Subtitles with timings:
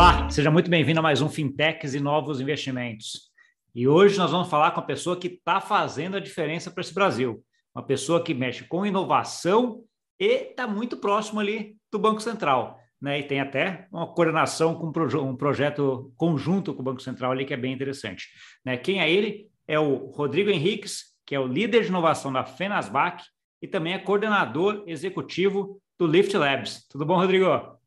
[0.00, 3.30] Olá, seja muito bem-vindo a mais um Fintechs e Novos Investimentos.
[3.74, 6.94] E hoje nós vamos falar com a pessoa que está fazendo a diferença para esse
[6.94, 7.44] Brasil.
[7.74, 9.84] Uma pessoa que mexe com inovação
[10.18, 12.80] e está muito próximo ali do Banco Central.
[12.98, 13.20] Né?
[13.20, 14.86] E tem até uma coordenação com
[15.18, 18.26] um projeto conjunto com o Banco Central ali que é bem interessante.
[18.64, 18.78] Né?
[18.78, 19.50] Quem é ele?
[19.68, 23.22] É o Rodrigo Henriques, que é o líder de inovação da Fenasbac
[23.60, 26.88] e também é coordenador executivo do Lift Labs.
[26.88, 27.79] Tudo bom, Rodrigo?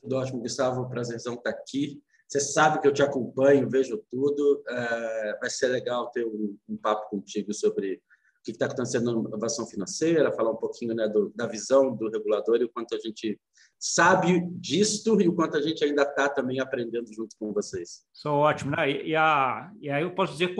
[0.00, 0.88] Tudo ótimo, Gustavo.
[0.88, 2.02] Prazerzão estar aqui.
[2.28, 4.62] Você sabe que eu te acompanho, vejo tudo.
[4.68, 9.66] É, vai ser legal ter um, papo contigo sobre o que está acontecendo na inovação
[9.66, 13.40] financeira, falar um pouquinho né, do, da visão do regulador e o quanto a gente
[13.78, 18.02] sabe disto e o quanto a gente ainda está também aprendendo junto com vocês.
[18.12, 18.90] Sou ótimo, né?
[18.90, 20.54] E, e, a, e aí eu posso dizer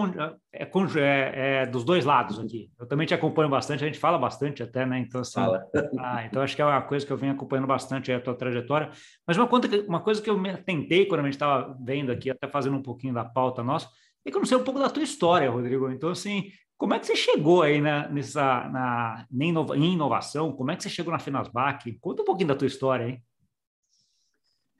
[0.52, 2.70] é, é, é, dos dois lados aqui.
[2.78, 5.00] Eu também te acompanho bastante, a gente fala bastante até, né?
[5.00, 5.64] Então, assim, fala.
[5.98, 8.90] Ah, então acho que é uma coisa que eu venho acompanhando bastante a tua trajetória.
[9.26, 12.30] Mas uma, conta, uma coisa que eu me tentei quando a gente estava vendo aqui,
[12.30, 13.88] até fazendo um pouquinho da pauta nossa,
[14.24, 15.90] é que eu não sei um pouco da tua história, Rodrigo.
[15.90, 20.52] Então, assim, como é que você chegou aí na, nessa, na, em inovação?
[20.52, 21.92] Como é que você chegou na Finasbac?
[21.98, 23.22] Conta um pouquinho da tua história aí.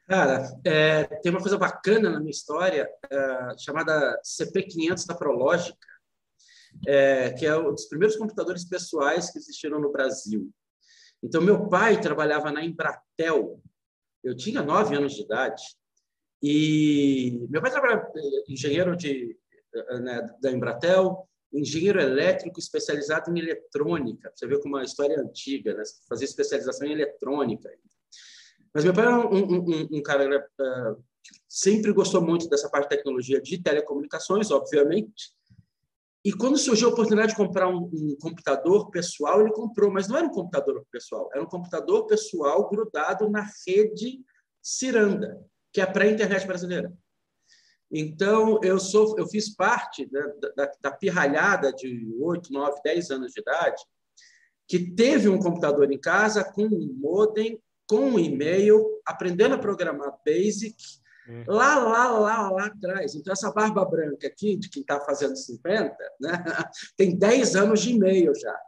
[0.07, 5.77] Cara, é, tem uma coisa bacana na minha história é, chamada CP500 da Prológica,
[6.87, 10.49] é, que é um dos primeiros computadores pessoais que existiram no Brasil.
[11.21, 13.61] Então, meu pai trabalhava na Embratel.
[14.23, 15.63] Eu tinha nove anos de idade.
[16.41, 19.37] E meu pai trabalhava é, engenheiro de,
[20.01, 24.31] né, da Embratel, engenheiro elétrico especializado em eletrônica.
[24.35, 25.83] Você vê como uma história antiga, né?
[26.09, 27.71] Fazer especialização em eletrônica.
[28.75, 32.91] Mas meu pai era um, um, um cara uh, que sempre gostou muito dessa parte
[32.91, 35.33] de tecnologia de telecomunicações, obviamente.
[36.25, 40.17] E quando surgiu a oportunidade de comprar um, um, computador pessoal, ele comprou, mas não
[40.17, 44.21] era um computador pessoal, era um computador pessoal grudado na rede
[44.61, 45.41] Ciranda,
[45.73, 46.93] que é a pré-internet brasileira.
[47.91, 50.21] Então, eu sou, eu fiz parte né,
[50.55, 53.83] da, da pirralhada de 8, 9, 10 anos de idade,
[54.67, 60.19] que teve um computador em casa com um modem, com um e-mail, aprendendo a programar
[60.25, 60.77] BASIC,
[61.29, 61.45] hum.
[61.47, 63.15] lá, lá, lá, lá atrás.
[63.15, 66.31] Então, essa barba branca aqui, de quem está fazendo 50, né,
[66.95, 68.61] tem 10 anos de e-mail já.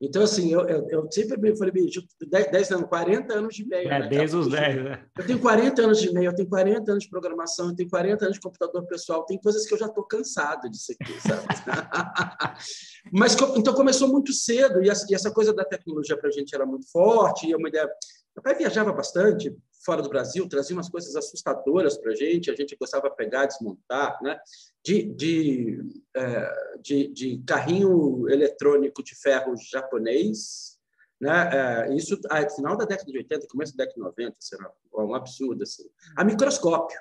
[0.00, 3.64] Então, assim, eu, eu, eu sempre me falei, bicho, 10, 10 anos, 40 anos de
[3.64, 3.90] e-mail.
[3.90, 5.04] É, né, desde os 10, né?
[5.18, 8.24] Eu tenho 40 anos de e-mail, eu tenho 40 anos de programação, eu tenho 40
[8.24, 11.46] anos de computador pessoal, tem coisas que eu já estou cansado disso aqui, sabe?
[13.12, 16.90] Mas, então, começou muito cedo, e essa coisa da tecnologia para a gente era muito
[16.90, 17.86] forte, e é uma ideia...
[18.34, 22.54] Meu pai viajava bastante, fora do Brasil, trazia umas coisas assustadoras para a gente, a
[22.54, 24.38] gente gostava de pegar, desmontar, né?
[24.84, 25.78] de, de,
[26.16, 30.78] é, de, de carrinho eletrônico de ferro japonês,
[31.20, 31.50] né?
[31.52, 35.14] É, isso a final da década de 80, começo da década de 90, será um
[35.14, 35.84] absurdo assim.
[36.16, 36.98] A microscópio.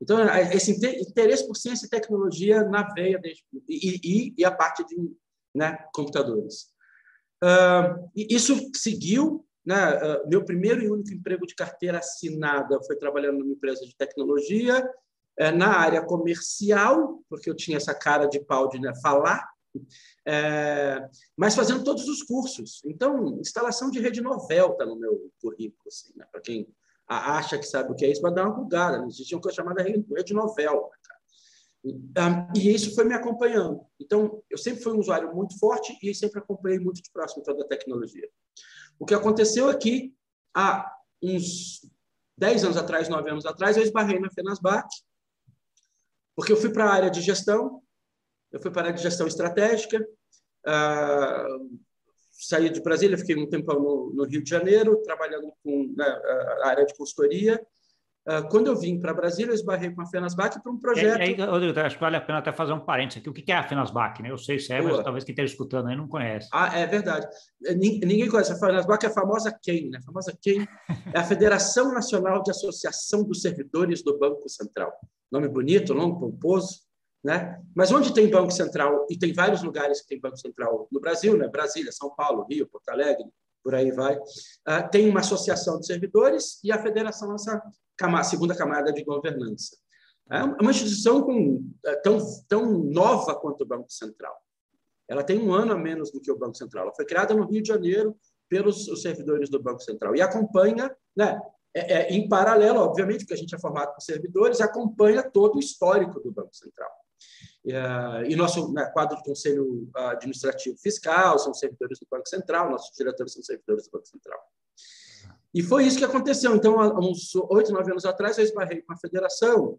[0.00, 0.18] Então,
[0.52, 4.96] esse interesse por ciência e tecnologia na veia desde, e, e, e a parte de
[5.54, 6.70] né, computadores.
[7.42, 9.96] Uh, isso seguiu né?
[9.96, 14.80] Uh, meu primeiro e único emprego de carteira assinada foi trabalhando numa empresa de tecnologia,
[14.80, 19.44] uh, na área comercial, porque eu tinha essa cara de pau de né, falar,
[19.74, 22.80] uh, mas fazendo todos os cursos.
[22.84, 26.24] Então, instalação de rede novel está no meu currículo, assim, né?
[26.30, 26.68] para quem
[27.08, 28.98] acha que sabe o que é isso, vai dar uma bugada.
[29.00, 29.06] Né?
[29.08, 30.90] Existia uma coisa chamada rede novel.
[31.84, 33.80] Né, e isso foi me acompanhando.
[34.00, 37.64] Então, eu sempre fui um usuário muito forte e sempre acompanhei muito de próximo toda
[37.64, 38.28] a tecnologia.
[38.98, 40.14] O que aconteceu aqui,
[40.56, 40.92] é há
[41.22, 41.88] uns
[42.36, 44.88] 10 anos atrás, 9 anos atrás, eu esbarrei na Fenasbac,
[46.34, 47.82] porque eu fui para a área de gestão,
[48.52, 50.00] eu fui para a área de gestão estratégica,
[50.66, 51.78] uh,
[52.32, 56.04] saí de Brasília, fiquei um tempão no, no Rio de Janeiro, trabalhando com né,
[56.62, 57.64] a área de consultoria,
[58.50, 61.18] quando eu vim para Brasília, eu esbarrei com a Fenasbac para um projeto.
[61.20, 63.30] E, aí, Rodrigo, acho que vale a pena até fazer um parênteses aqui.
[63.30, 64.20] O que é a Fenasbac?
[64.20, 64.30] Né?
[64.32, 64.96] Eu sei se é, Boa.
[64.96, 66.48] mas talvez quem esteja escutando aí não conhece.
[66.52, 67.26] Ah, é verdade.
[67.60, 68.52] Ninguém conhece.
[68.52, 69.98] A Fenasbac é a famosa quem, né?
[69.98, 70.66] A famosa quem
[71.14, 74.92] é a Federação Nacional de Associação dos Servidores do Banco Central.
[75.30, 76.80] Nome bonito, longo, pomposo.
[77.22, 77.60] Né?
[77.74, 81.36] Mas onde tem Banco Central, e tem vários lugares que tem Banco Central no Brasil,
[81.36, 81.48] né?
[81.48, 83.24] Brasília, São Paulo, Rio, Porto Alegre,
[83.66, 87.60] por aí vai, uh, tem uma associação de servidores e a federação, essa
[87.96, 89.76] camada, segunda camada de governança.
[90.30, 94.36] É uma instituição com, é, tão, tão nova quanto o Banco Central.
[95.08, 96.84] Ela tem um ano a menos do que o Banco Central.
[96.84, 98.16] Ela foi criada no Rio de Janeiro
[98.48, 101.40] pelos servidores do Banco Central e acompanha, né,
[101.74, 105.60] é, é, em paralelo, obviamente, porque a gente é formado por servidores, acompanha todo o
[105.60, 106.90] histórico do Banco Central.
[107.66, 107.72] E,
[108.32, 113.32] e nosso né, quadro de conselho administrativo fiscal são servidores do Banco Central, nossos diretores
[113.32, 114.38] são servidores do Banco Central.
[115.52, 116.54] E foi isso que aconteceu.
[116.54, 119.78] Então, há uns oito, nove anos atrás, eu esbarrei com a federação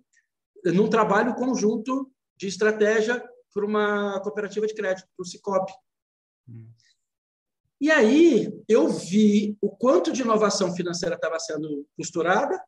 [0.66, 3.24] num trabalho conjunto de estratégia
[3.54, 5.72] para uma cooperativa de crédito, para o Cicobi.
[6.50, 6.68] Hum.
[7.80, 12.62] E aí eu vi o quanto de inovação financeira estava sendo costurada,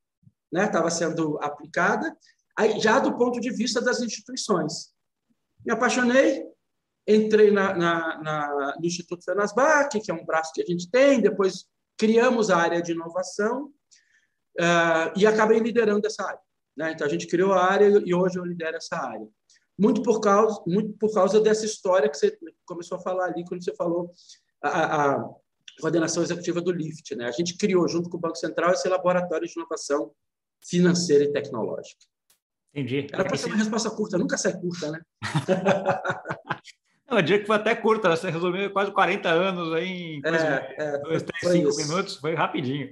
[0.51, 2.15] né, estava sendo aplicada,
[2.56, 4.94] aí, já do ponto de vista das instituições.
[5.66, 6.46] Me apaixonei,
[7.08, 11.22] entrei na, na, na, no Instituto Fenasbac, que é um braço que a gente tem,
[11.22, 11.66] depois
[11.98, 13.66] criamos a área de inovação
[14.60, 16.40] uh, e acabei liderando essa área.
[16.78, 16.92] Né?
[16.92, 19.28] Então, a gente criou a área e hoje eu lidero essa área.
[19.78, 23.64] Muito por causa, muito por causa dessa história que você começou a falar ali, quando
[23.64, 24.12] você falou
[24.62, 25.30] a, a
[25.82, 27.16] coordenação executiva do LIFT.
[27.16, 27.26] Né?
[27.26, 30.14] A gente criou, junto com o Banco Central, esse laboratório de inovação
[30.66, 32.06] financeira e tecnológica.
[32.74, 33.07] Entendi.
[33.12, 35.01] Era para ser uma resposta curta, nunca sai curta, né?
[37.10, 38.16] Não, eu diria que foi até curta, né?
[38.16, 41.88] você resumiu quase 40 anos aí em é, é, dois, três, cinco isso.
[41.88, 42.92] minutos, foi rapidinho.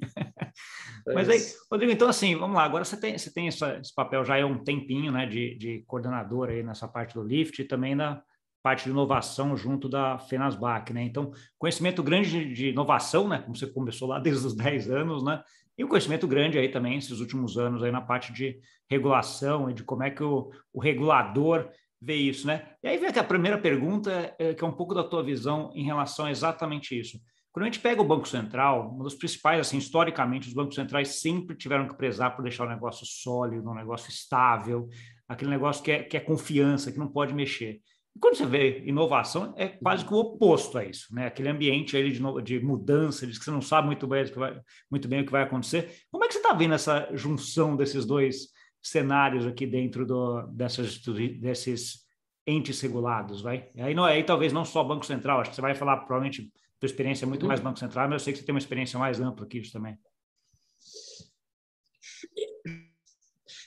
[1.03, 1.39] Foi Mas aí,
[1.71, 4.45] Rodrigo, então assim, vamos lá, agora você tem, você tem essa, esse papel já há
[4.45, 8.21] um tempinho, né, de, de coordenador aí nessa parte do Lift e também na
[8.63, 11.03] parte de inovação junto da Fenasbac, né?
[11.03, 15.23] Então, conhecimento grande de, de inovação, né, como você começou lá desde os 10 anos,
[15.23, 15.41] né?
[15.77, 18.59] E um conhecimento grande aí também, esses últimos anos, aí na parte de
[18.89, 21.69] regulação e de como é que o, o regulador
[22.01, 22.67] vê isso, né?
[22.83, 25.83] E aí vem a primeira pergunta, é, que é um pouco da tua visão em
[25.83, 27.19] relação a exatamente isso.
[27.51, 31.19] Quando a gente pega o Banco Central, um dos principais, assim, historicamente, os bancos centrais
[31.19, 34.87] sempre tiveram que prezar por deixar o negócio sólido, um negócio estável,
[35.27, 37.81] aquele negócio que é, que é confiança, que não pode mexer.
[38.19, 41.27] Quando você vê inovação, é quase que o oposto a isso, né?
[41.27, 44.59] Aquele ambiente aí de, de mudança, de que você não sabe muito bem, vai,
[44.89, 46.03] muito bem o que vai acontecer.
[46.11, 48.49] Como é que você está vendo essa junção desses dois
[48.81, 50.99] cenários aqui dentro do, dessas,
[51.39, 52.05] desses
[52.45, 53.69] entes regulados, vai?
[53.77, 56.87] Aí, não, aí talvez não só Banco Central, acho que você vai falar provavelmente tua
[56.87, 57.47] experiência é muito uhum.
[57.47, 59.73] mais Banco Central, mas eu sei que você tem uma experiência mais ampla que isso
[59.73, 59.97] também.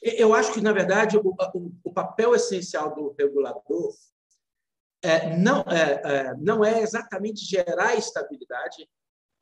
[0.02, 3.92] Eu acho que, na verdade, o, o, o papel essencial do regulador
[5.02, 8.88] é, não, é, é, não é exatamente gerar estabilidade,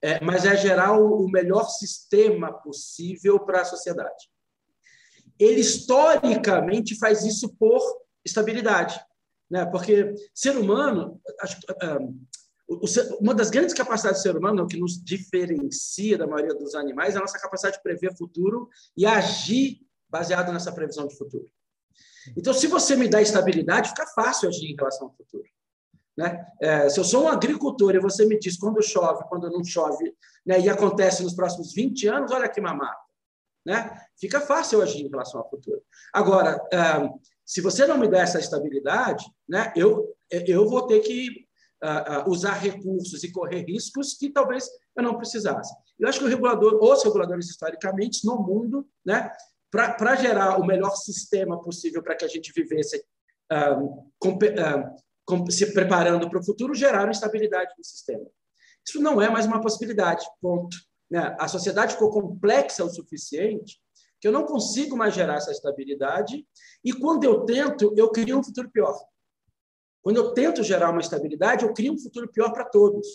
[0.00, 4.28] é, mas é gerar o, o melhor sistema possível para a sociedade
[5.38, 7.80] ele historicamente faz isso por
[8.24, 9.00] estabilidade,
[9.48, 9.64] né?
[9.66, 11.20] Porque ser humano,
[11.80, 11.98] ah,
[13.20, 17.18] uma das grandes capacidades do ser humano, que nos diferencia da maioria dos animais, é
[17.18, 21.46] a nossa capacidade de prever futuro e agir baseado nessa previsão de futuro.
[22.36, 25.44] Então, se você me dá estabilidade, fica fácil agir em relação ao futuro.
[26.16, 26.44] Né?
[26.60, 30.12] É, se eu sou um agricultor e você me diz quando chove, quando não chove,
[30.44, 32.98] né, e acontece nos próximos 20 anos, olha que mamata.
[33.64, 33.96] Né?
[34.18, 35.80] Fica fácil agir em relação ao futuro.
[36.12, 36.60] Agora,
[37.44, 41.46] se você não me der essa estabilidade, né, eu, eu vou ter que
[42.26, 45.72] usar recursos e correr riscos que talvez eu não precisasse.
[45.98, 49.30] Eu acho que o regulador, os reguladores historicamente no mundo, né,
[49.70, 53.04] para gerar o melhor sistema possível para que a gente vivesse
[54.18, 54.38] com,
[55.30, 58.26] um, se preparando para o futuro, geraram estabilidade no sistema.
[58.86, 60.76] Isso não é mais uma possibilidade, ponto.
[61.10, 61.36] Né?
[61.38, 63.78] A sociedade ficou complexa o suficiente
[64.20, 66.44] que eu não consigo mais gerar essa estabilidade
[66.84, 68.98] e quando eu tento, eu crio um futuro pior.
[70.02, 73.06] Quando eu tento gerar uma estabilidade, eu crio um futuro pior para todos.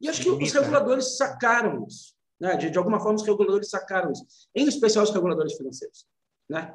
[0.00, 2.14] E acho que os reguladores sacaram isso.
[2.40, 2.56] Né?
[2.56, 4.24] De, de alguma forma, os reguladores sacaram isso.
[4.54, 6.06] Em especial os reguladores financeiros.
[6.48, 6.74] Né?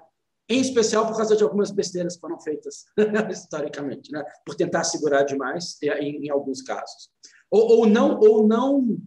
[0.50, 2.86] Em especial por causa de algumas besteiras que foram feitas
[3.32, 4.24] historicamente, né?
[4.46, 7.10] por tentar segurar demais em, em alguns casos.
[7.50, 8.98] Ou, ou, não, ou não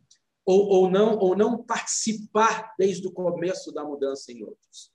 [0.46, 4.92] ou, ou, não, ou não participar desde o começo da mudança em outros.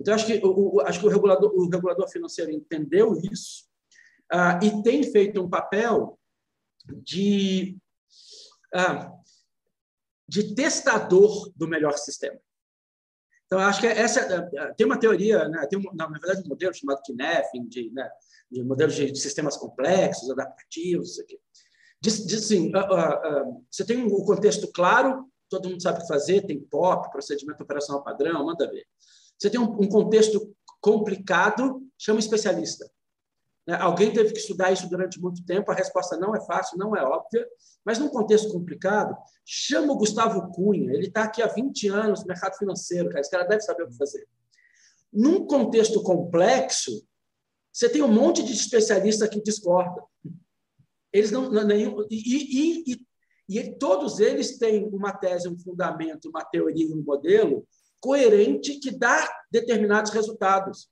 [0.00, 3.66] Então, acho que o, acho que o, regulador, o regulador financeiro entendeu isso
[4.32, 6.18] uh, e tem feito um papel
[7.02, 7.76] de,
[8.74, 9.12] uh,
[10.28, 12.38] de testador do melhor sistema.
[13.46, 17.00] Então, acho que essa uh, tem uma teoria, né, tem, na verdade, um modelo chamado
[17.02, 18.10] Kinefin, de, né,
[18.50, 21.38] de modelos de sistemas complexos, adaptativos, isso aqui.
[22.00, 26.02] Diz, diz assim, uh, uh, uh, você tem um contexto claro, todo mundo sabe o
[26.02, 28.84] que fazer, tem POP, procedimento operacional padrão, manda ver.
[29.38, 32.90] Você tem um, um contexto complicado, chama especialista.
[33.66, 33.76] Né?
[33.76, 37.02] Alguém teve que estudar isso durante muito tempo, a resposta não é fácil, não é
[37.02, 37.46] óbvia,
[37.84, 42.26] mas num contexto complicado, chama o Gustavo Cunha, ele está aqui há 20 anos no
[42.26, 44.26] mercado financeiro, cara, esse cara deve saber o que fazer.
[45.12, 47.06] Num contexto complexo,
[47.72, 50.02] você tem um monte de especialista que discorda.
[51.12, 53.06] Eles não, não nenhum, e, e, e,
[53.48, 57.66] e todos eles têm uma tese, um fundamento, uma teoria, um modelo
[58.00, 60.88] coerente que dá determinados resultados.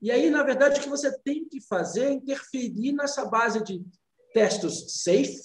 [0.00, 3.84] E aí, na verdade, o que você tem que fazer é interferir nessa base de
[4.32, 5.42] testes safe,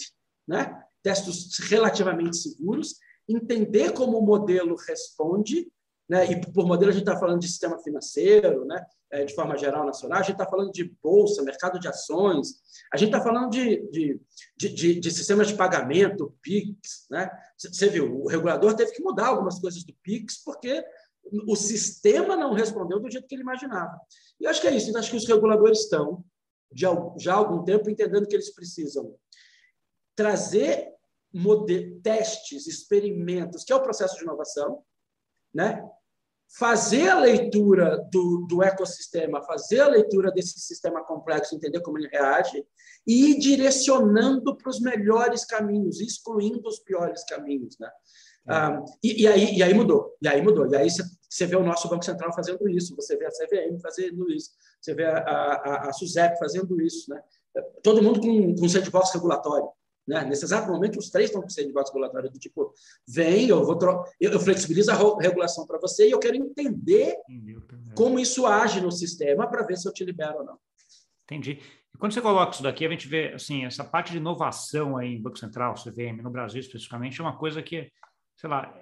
[0.48, 0.80] né?
[1.02, 2.96] testes relativamente seguros,
[3.28, 5.72] entender como o modelo responde,
[6.08, 6.30] né?
[6.32, 8.86] e por modelo a gente está falando de sistema financeiro, né?
[9.12, 12.56] É, de forma geral nacional, a gente está falando de bolsa, mercado de ações,
[12.92, 14.20] a gente está falando de, de,
[14.58, 17.06] de, de, sistemas de pagamento, PIX.
[17.12, 17.30] Né?
[17.56, 20.84] Você viu, o regulador teve que mudar algumas coisas do PIX porque
[21.48, 24.00] o sistema não respondeu do jeito que ele imaginava.
[24.40, 24.92] E acho que é isso.
[24.92, 26.24] Eu acho que os reguladores estão,
[26.74, 29.16] já há algum tempo, entendendo que eles precisam
[30.16, 30.92] trazer
[32.04, 34.84] testes, experimentos, que é o processo de inovação,
[35.54, 35.84] né?
[36.58, 42.10] fazer a leitura do, do ecossistema, fazer a leitura desse sistema complexo, entender como ele
[42.10, 42.64] reage,
[43.08, 47.76] e ir direcionando para os melhores caminhos, excluindo os piores caminhos.
[47.80, 47.90] Né?
[48.48, 50.68] Ah, e, e, aí, e aí mudou, e aí mudou.
[50.68, 54.30] E aí você, vê o nosso Banco Central fazendo isso, você vê a CVM fazendo
[54.32, 57.10] isso, você vê a, a, a SUSEP fazendo isso.
[57.10, 57.22] Né?
[57.82, 59.70] Todo mundo com, com sandbox regulatório.
[60.06, 60.26] Né?
[60.26, 62.74] Nesse exato momento, os três estão com sandbox regulatório do tipo,
[63.08, 63.78] vem, eu vou
[64.20, 67.16] eu, eu flexibilizo a regulação para você e eu quero entender
[67.96, 70.58] como isso age no sistema para ver se eu te libero ou não.
[71.24, 71.60] Entendi.
[71.94, 75.16] E quando você coloca isso daqui, a gente vê assim, essa parte de inovação aí
[75.16, 77.90] em Banco Central, CVM, no Brasil especificamente, é uma coisa que,
[78.36, 78.74] sei lá,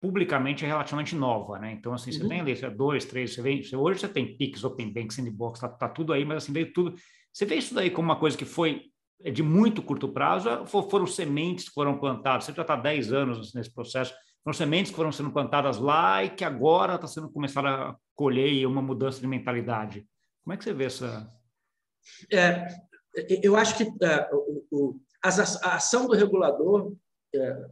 [0.00, 1.72] publicamente é relativamente nova, né?
[1.72, 2.28] Então, assim, você uhum.
[2.28, 5.60] tem ali, você dois, três, você vem, você, hoje você tem Pix, Open Bank, Sandbox,
[5.60, 6.94] tá, tá tudo aí, mas assim, veio tudo.
[7.32, 8.82] Você vê isso daí como uma coisa que foi
[9.22, 12.44] é de muito curto prazo, foram sementes que foram plantadas.
[12.44, 14.14] Você já está 10 anos nesse processo.
[14.42, 18.66] Foram sementes que foram sendo plantadas lá e que agora está sendo começar a colher
[18.66, 20.06] uma mudança de mentalidade.
[20.42, 21.32] Como é que você vê essa?
[22.30, 22.68] É,
[23.42, 25.28] eu acho que é, o, o, a
[25.76, 26.94] ação do regulador, é,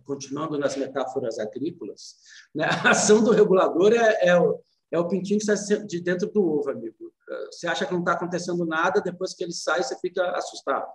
[0.04, 2.16] continuando nas metáforas agrícolas,
[2.54, 6.30] né, a ação do regulador é, é o, é o pintinho que está de dentro
[6.30, 7.12] do ovo, amigo.
[7.50, 10.90] Você acha que não está acontecendo nada, depois que ele sai, você fica assustado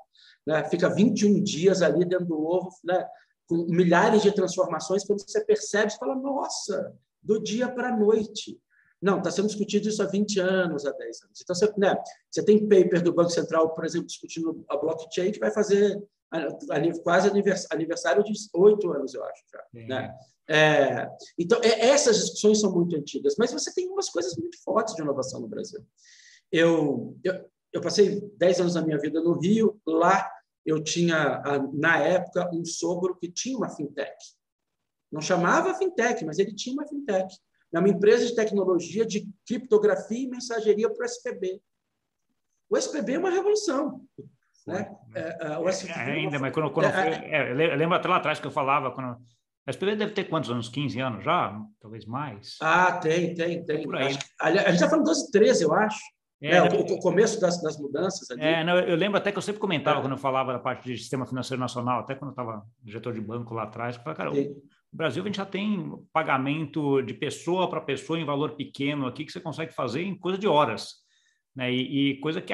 [0.47, 0.63] né?
[0.69, 3.05] fica 21 dias ali dentro do ovo, né?
[3.45, 8.59] com milhares de transformações, quando você percebe, você fala, nossa, do dia para a noite.
[9.01, 11.41] Não, está sendo discutido isso há 20 anos, há 10 anos.
[11.41, 11.95] Então, você, né,
[12.31, 16.01] você tem paper do Banco Central, por exemplo, discutindo a blockchain, que vai fazer
[17.03, 17.29] quase
[17.71, 19.43] aniversário de oito anos, eu acho.
[19.51, 20.15] Já, né?
[20.49, 24.95] É, então, é, essas discussões são muito antigas, mas você tem umas coisas muito fortes
[24.95, 25.85] de inovação no Brasil.
[26.51, 30.29] Eu, eu, eu passei 10 anos da minha vida no Rio, lá
[30.65, 31.41] eu tinha,
[31.73, 34.17] na época, um sogro que tinha uma fintech.
[35.11, 37.33] Não chamava fintech, mas ele tinha uma fintech.
[37.73, 41.61] É uma empresa de tecnologia de criptografia e mensageria para o SPB.
[42.69, 44.05] O SPB é uma revolução.
[44.67, 44.91] Né?
[45.15, 48.39] É, é, SPB é, ainda, mas quando, quando é, é, eu lembro até lá atrás
[48.39, 49.17] que eu falava, quando
[49.65, 50.67] a SPB deve ter quantos anos?
[50.67, 51.57] 15 anos já?
[51.79, 52.57] Talvez mais?
[52.61, 53.83] Ah, tem, tem, tem.
[53.83, 54.07] Por aí.
[54.07, 55.99] Acho, a gente está falando 12, 13, eu acho.
[56.41, 58.29] É, né, o, o, começo das, das mudanças.
[58.29, 58.41] Ali.
[58.41, 60.01] É, não, eu lembro até que eu sempre comentava é.
[60.01, 63.21] quando eu falava da parte de sistema financeiro nacional, até quando eu estava diretor de
[63.21, 64.61] banco lá atrás, eu falava, cara, o
[64.93, 69.31] Brasil a gente já tem pagamento de pessoa para pessoa em valor pequeno aqui que
[69.31, 71.06] você consegue fazer em coisa de horas.
[71.57, 71.73] Né?
[71.73, 72.53] E, e coisa que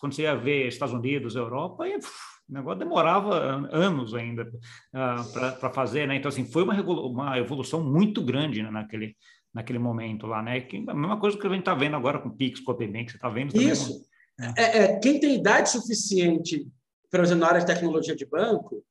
[0.00, 2.08] quando você ia ver Estados Unidos, Europa, e, uf,
[2.48, 3.34] o negócio demorava
[3.70, 4.50] anos ainda uh,
[4.94, 6.08] ah, para fazer.
[6.08, 6.16] Né?
[6.16, 9.14] Então, assim, foi uma, uma evolução muito grande né, naquele,
[9.52, 10.62] naquele momento lá, né?
[10.62, 12.74] Que, a mesma coisa que a gente está vendo agora com o Pix, com o
[12.74, 13.68] Open Bank, você está vendo também.
[13.68, 14.02] Isso.
[14.40, 14.62] É.
[14.62, 14.78] é.
[14.84, 16.66] É, quem tem idade suficiente,
[17.10, 18.82] por exemplo, na área de tecnologia de banco,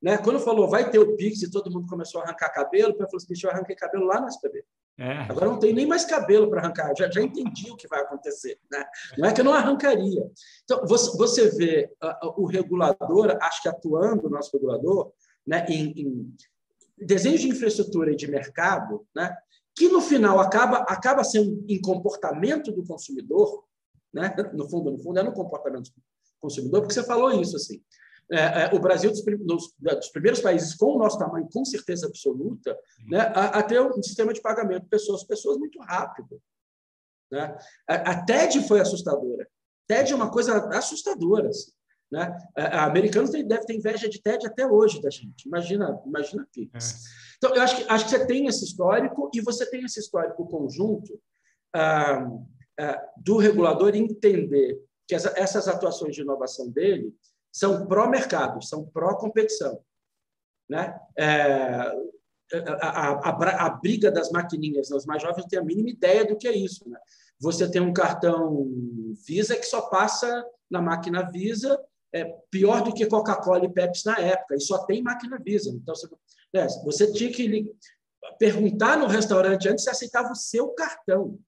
[0.00, 0.16] né?
[0.18, 3.16] Quando falou vai ter o Pix e todo mundo começou a arrancar cabelo, eu falei
[3.16, 4.64] assim, eu arranquei cabelo lá no SPB.
[5.00, 5.22] É.
[5.30, 8.58] Agora não tem nem mais cabelo para arrancar, já, já entendi o que vai acontecer.
[8.70, 8.84] Né?
[9.16, 10.30] Não é que eu não arrancaria.
[10.62, 15.10] Então, você, você vê uh, o regulador, acho que atuando, o nosso regulador,
[15.46, 16.36] né, em, em
[16.98, 19.34] desenho de infraestrutura e de mercado, né,
[19.74, 23.64] que no final acaba, acaba sendo em comportamento do consumidor,
[24.12, 24.34] né?
[24.52, 26.02] no fundo, no fundo é no comportamento do
[26.38, 27.82] consumidor, porque você falou isso assim.
[28.32, 32.06] É, é, o Brasil dos, dos, dos, primeiros países com o nosso tamanho, com certeza
[32.06, 36.40] absoluta, né, a, a, ter um sistema de pagamento pessoas pessoas muito rápido.
[37.30, 37.56] Né?
[37.88, 39.48] A, a TED foi assustadora.
[39.88, 41.48] TED é uma coisa assustadora.
[41.48, 41.72] Assim,
[42.10, 42.36] né?
[42.56, 45.46] A, a americanos deve ter inveja de TED até hoje da gente.
[45.46, 47.06] Imagina, imagina Pix.
[47.06, 47.30] É.
[47.38, 50.46] Então, eu acho que, acho que você tem esse histórico e você tem esse histórico
[50.46, 51.20] conjunto
[51.74, 52.28] ah,
[52.78, 57.14] ah, do regulador entender que essa, essas atuações de inovação dele
[57.52, 59.80] são pró-mercado, são pró-competição.
[60.68, 60.98] Né?
[61.18, 61.92] É,
[62.80, 66.48] a, a, a, briga das maquininhas, os mais jovens têm a mínima ideia do que
[66.48, 66.88] é isso.
[66.88, 66.98] Né?
[67.40, 68.68] Você tem um cartão
[69.26, 71.80] Visa que só passa na máquina Visa,
[72.12, 75.70] é pior do que Coca-Cola e Pepsi na época, e só tem máquina Visa.
[75.70, 76.08] Então, você,
[76.52, 77.70] né, você tinha que
[78.38, 81.38] perguntar no restaurante antes se aceitava o seu cartão.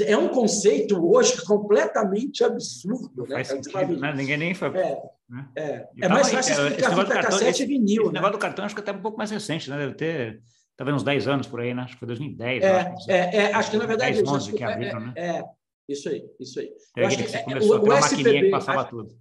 [0.00, 3.24] É um conceito hoje completamente absurdo.
[3.28, 3.44] Não né?
[3.44, 4.12] Sentido, né?
[4.12, 4.76] Ninguém nem foi.
[4.76, 5.02] É.
[5.28, 5.48] Né?
[5.56, 8.02] É, é mais fácil é, explicar fita cartão, cassete e vinil.
[8.02, 8.14] Esse né?
[8.14, 9.78] negócio do cartão acho que é até um pouco mais recente, né?
[9.78, 10.42] Deve ter
[10.76, 11.82] talvez uns 10 anos por aí, né?
[11.82, 12.62] Acho que foi 2010.
[12.62, 14.16] É, acho, é, é, acho que na verdade.
[14.16, 15.12] 10, 11 que abriram, né?
[15.16, 15.44] É,
[15.88, 16.70] isso aí, isso aí.
[16.96, 19.18] Eu acho que, que começou o, o SPB, que passava acho, tudo.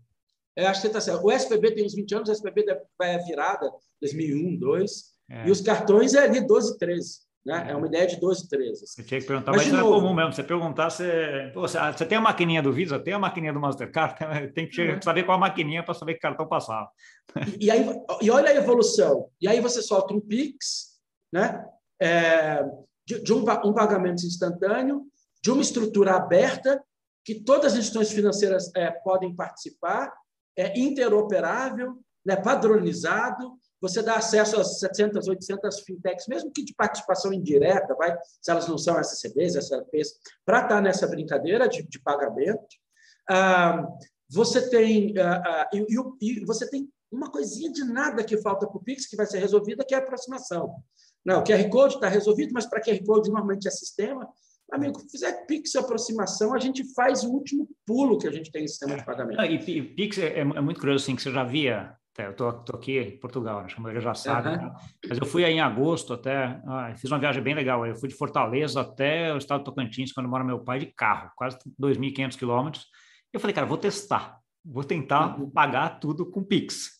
[0.55, 1.25] É, acho que está certo.
[1.25, 2.65] O SPB tem uns 20 anos, o SPB
[2.97, 3.71] vai a virada,
[4.01, 5.47] 2001, 2002, é.
[5.47, 7.24] e os cartões é ali 12, 13.
[7.45, 7.67] Né?
[7.69, 8.87] É uma ideia de 12, 13.
[8.87, 10.33] Você tinha que perguntar, mas, mas isso novo, é comum mesmo.
[10.33, 13.59] Você perguntar, você, Pô, você, você, tem a maquininha do Visa, tem a maquininha do
[13.59, 14.15] Mastercard,
[14.53, 16.89] tem que saber qual a maquininha para saber que cartão passava.
[17.59, 17.85] E, e, aí,
[18.21, 19.29] e olha a evolução.
[19.39, 20.99] E aí você solta um Pix,
[21.31, 21.63] né?
[22.01, 22.63] É,
[23.05, 25.05] de, de um, um pagamento instantâneo,
[25.41, 26.83] de uma estrutura aberta,
[27.23, 30.11] que todas as instituições financeiras é, podem participar,
[30.57, 33.55] é interoperável, né, padronizado,
[33.87, 38.67] você dá acesso às 700, 800 fintechs, mesmo que de participação indireta, vai, se elas
[38.67, 42.65] não são SCBs, SLPs, para estar nessa brincadeira de, de pagamento.
[43.29, 43.87] Ah,
[44.27, 45.85] você tem ah, ah, e,
[46.21, 49.37] e, você tem uma coisinha de nada que falta para o Pix que vai ser
[49.37, 50.75] resolvida, que é a aproximação.
[51.23, 54.27] Não, o QR Code está resolvido, mas para QR Code normalmente é sistema.
[54.71, 58.67] Amigo, fizer Pix aproximação, a gente faz o último pulo que a gente tem em
[58.67, 59.39] sistema de pagamento.
[59.43, 62.97] e Pix é, é, muito curioso, assim, que você já via eu tô, tô, aqui
[62.97, 64.49] em Portugal, acho que a maioria já sabe.
[64.49, 64.55] Uhum.
[64.55, 64.73] Né?
[65.09, 67.85] Mas eu fui aí em agosto até, ah, fiz uma viagem bem legal.
[67.85, 71.29] Eu fui de Fortaleza até o estado de Tocantins, quando mora meu pai, de carro,
[71.35, 72.85] quase 2.500 quilômetros.
[73.33, 75.49] Eu falei, cara, vou testar, vou tentar uhum.
[75.49, 76.91] pagar tudo com Pix.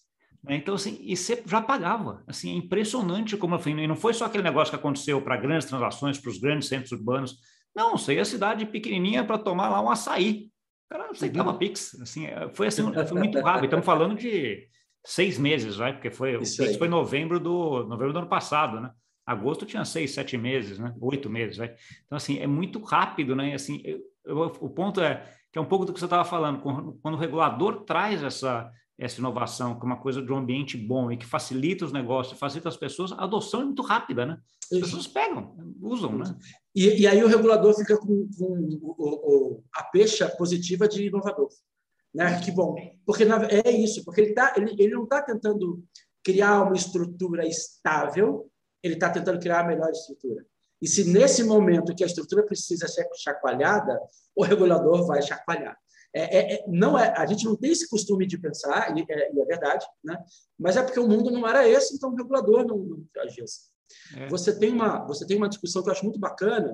[0.44, 0.58] Né?
[0.58, 2.22] Então, assim, e você já pagava.
[2.28, 5.68] Assim, é impressionante como, assim, e não foi só aquele negócio que aconteceu para grandes
[5.68, 7.38] transações, para os grandes centros urbanos.
[7.74, 10.50] Não, você ia cidade pequenininha para tomar lá um açaí.
[10.86, 11.58] O cara aceitava uhum.
[11.58, 12.00] Pix.
[12.02, 13.66] Assim, é, foi, assim, foi muito rápido.
[13.66, 14.68] Estamos falando de
[15.06, 18.92] seis meses, vai, porque foi isso o foi novembro do novembro do ano passado, né?
[19.26, 20.94] Agosto tinha seis, sete meses, né?
[21.00, 21.74] Oito meses, vai.
[22.06, 23.52] Então assim é muito rápido, né?
[23.52, 26.26] E, assim, eu, eu, o ponto é que é um pouco do que você estava
[26.26, 31.12] falando, quando, o regulador traz essa essa inovação como uma coisa de um ambiente bom
[31.12, 34.38] e que facilita os negócios, facilita as pessoas, a adoção é muito rápida, né?
[34.72, 36.34] As pessoas pegam, usam, né?
[36.74, 41.50] E, e aí o regulador fica com, com o, a pecha positiva de inovador.
[42.16, 42.40] Né?
[42.40, 42.76] Que bom,
[43.06, 45.84] porque é isso, porque ele, tá, ele, ele não está tentando
[46.24, 48.50] criar uma estrutura estável,
[48.82, 50.46] ele está tentando criar a melhor estrutura.
[50.82, 54.00] E se nesse momento que a estrutura precisa ser chacoalhada,
[54.34, 55.78] o regulador vai chacoalhar.
[56.14, 59.34] É, é, é, não é, a gente não tem esse costume de pensar, e é,
[59.34, 60.18] e é, verdade, né?
[60.58, 63.64] mas é porque o mundo não era esse, então o regulador não, não agia assim.
[64.16, 64.30] É.
[64.30, 66.74] Você, tem uma, você tem uma discussão que eu acho muito bacana,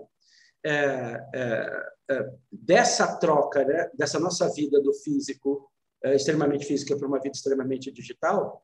[0.63, 5.69] é, é, é, dessa troca, né, dessa nossa vida do físico,
[6.03, 8.63] é, extremamente física, para uma vida extremamente digital,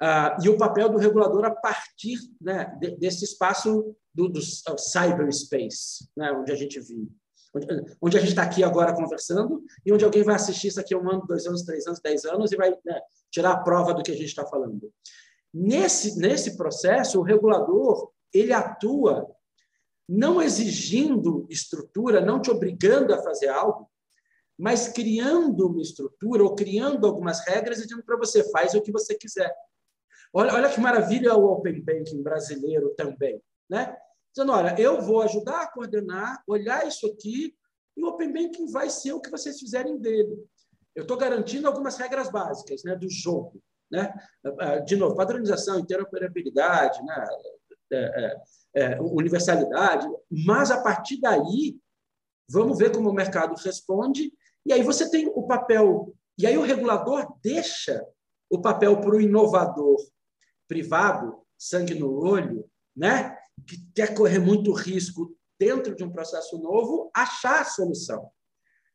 [0.00, 6.08] ah, e o papel do regulador a partir né, de, desse espaço do, do cyberspace,
[6.16, 7.10] né, onde a gente vive.
[7.54, 7.66] Onde,
[8.00, 11.10] onde a gente está aqui agora conversando e onde alguém vai assistir isso aqui um
[11.10, 14.12] ano, dois anos, três anos, dez anos e vai né, tirar a prova do que
[14.12, 14.92] a gente está falando.
[15.52, 19.26] Nesse, nesse processo, o regulador ele atua
[20.08, 23.90] não exigindo estrutura, não te obrigando a fazer algo,
[24.58, 28.90] mas criando uma estrutura ou criando algumas regras e dizendo para você, faz o que
[28.90, 29.54] você quiser.
[30.32, 33.40] Olha, olha que maravilha o Open Banking brasileiro também.
[33.68, 33.96] Né?
[34.34, 37.54] Dizendo, olha, eu vou ajudar a coordenar, olhar isso aqui,
[37.96, 40.42] e o Open Banking vai ser o que vocês fizerem dele.
[40.94, 43.62] Eu estou garantindo algumas regras básicas né, do jogo.
[43.90, 44.12] Né?
[44.84, 47.26] De novo, padronização, interoperabilidade, né?
[47.90, 48.36] É, é,
[48.74, 51.76] é, universalidade, mas a partir daí,
[52.48, 54.32] vamos ver como o mercado responde,
[54.64, 58.06] e aí você tem o papel, e aí o regulador deixa
[58.50, 59.96] o papel para o inovador
[60.68, 63.36] privado, sangue no olho, né?
[63.66, 68.30] que quer correr muito risco dentro de um processo novo, achar a solução.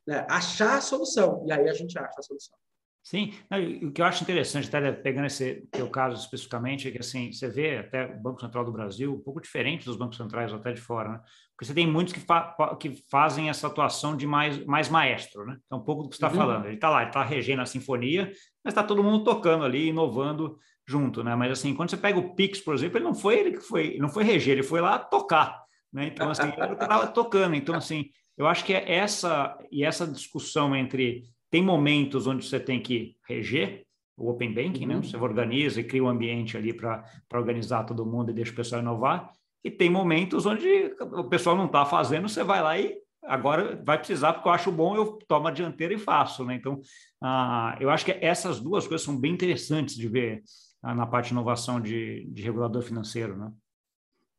[0.07, 0.25] Né?
[0.29, 2.57] Achar a solução, e aí a gente acha a solução.
[3.03, 3.33] Sim,
[3.81, 7.49] o que eu acho interessante, até pegando esse teu caso especificamente, é que assim, você
[7.49, 10.79] vê até o Banco Central do Brasil um pouco diferente dos bancos centrais até de
[10.79, 11.21] fora, né?
[11.51, 15.57] Porque você tem muitos que, fa que fazem essa atuação de mais, mais maestro, né?
[15.65, 16.47] Então, um pouco do que você está uhum.
[16.47, 16.65] falando.
[16.65, 18.31] Ele está lá, ele está regendo a sinfonia,
[18.63, 21.35] mas está todo mundo tocando ali, inovando junto, né?
[21.35, 23.87] Mas assim, quando você pega o Pix, por exemplo, ele não foi ele que foi,
[23.87, 25.61] ele não foi reger, ele foi lá tocar,
[25.91, 26.07] né?
[26.07, 27.53] Então, assim, ele estava tocando.
[27.53, 28.05] Então, assim,
[28.37, 33.15] eu acho que é essa e essa discussão entre tem momentos onde você tem que
[33.27, 33.85] reger
[34.17, 34.95] o Open Banking, né?
[34.95, 35.01] uhum.
[35.01, 35.07] né?
[35.07, 38.81] Você organiza e cria um ambiente ali para organizar todo mundo e deixa o pessoal
[38.81, 39.31] inovar.
[39.63, 43.99] E tem momentos onde o pessoal não está fazendo, você vai lá e agora vai
[43.99, 46.55] precisar, porque eu acho bom, eu tomo a dianteira e faço, né?
[46.55, 46.81] Então,
[47.21, 50.41] ah, eu acho que essas duas coisas são bem interessantes de ver
[50.81, 53.51] ah, na parte de inovação de, de regulador financeiro, né?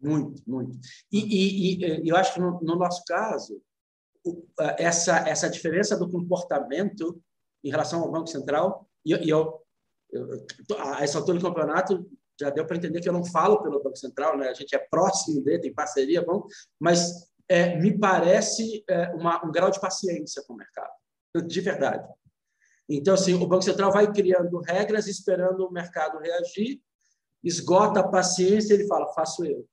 [0.00, 0.76] Muito, muito.
[1.12, 3.62] E, e, e eu acho que no, no nosso caso,
[4.78, 7.20] essa, essa diferença do comportamento
[7.62, 9.60] em relação ao Banco Central, e, eu,
[10.78, 12.06] a essa altura do campeonato,
[12.40, 14.48] já deu para entender que eu não falo pelo Banco Central, né?
[14.48, 16.46] a gente é próximo dele, tem parceria, bom,
[16.80, 20.92] mas é, me parece é, uma, um grau de paciência com o mercado,
[21.46, 22.06] de verdade.
[22.88, 26.82] Então, assim, o Banco Central vai criando regras, esperando o mercado reagir,
[27.42, 29.66] esgota a paciência, ele fala, faço eu.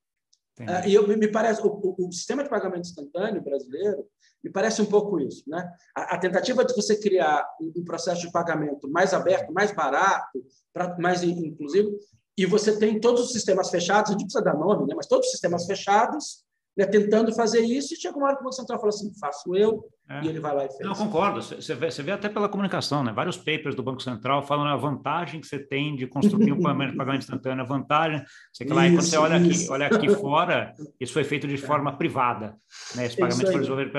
[0.60, 4.06] É, e eu, me parece, o, o, o, sistema de pagamento instantâneo brasileiro
[4.44, 5.44] me parece um pouco isso.
[5.48, 5.72] Né?
[5.96, 10.44] A, a tentativa de você criar um, um, processo de pagamento mais aberto, mais barato,
[10.74, 11.92] pra, mais inclusivo,
[12.38, 14.94] e você tem todos os sistemas fechados, a gente precisa dar nome, né?
[14.96, 16.44] mas todos os sistemas fechados,
[16.78, 19.56] né, tentando fazer isso, e chega uma hora que o Banco Central fala assim, faço
[19.56, 20.24] eu, é.
[20.24, 20.80] e ele vai lá e faz.
[20.80, 21.42] Não, concordo.
[21.42, 23.12] Você vê, você vê até pela comunicação, né?
[23.14, 27.22] Vários papers do Banco Central falam a vantagem que você tem de construir um pagamento
[27.22, 30.74] instantâneo, a vantagem, sei que lá, isso, e quando você olha aqui, olha aqui fora,
[31.00, 32.56] isso foi feito de forma privada,
[32.96, 33.06] né?
[33.06, 33.92] Esse pagamento foi resolvido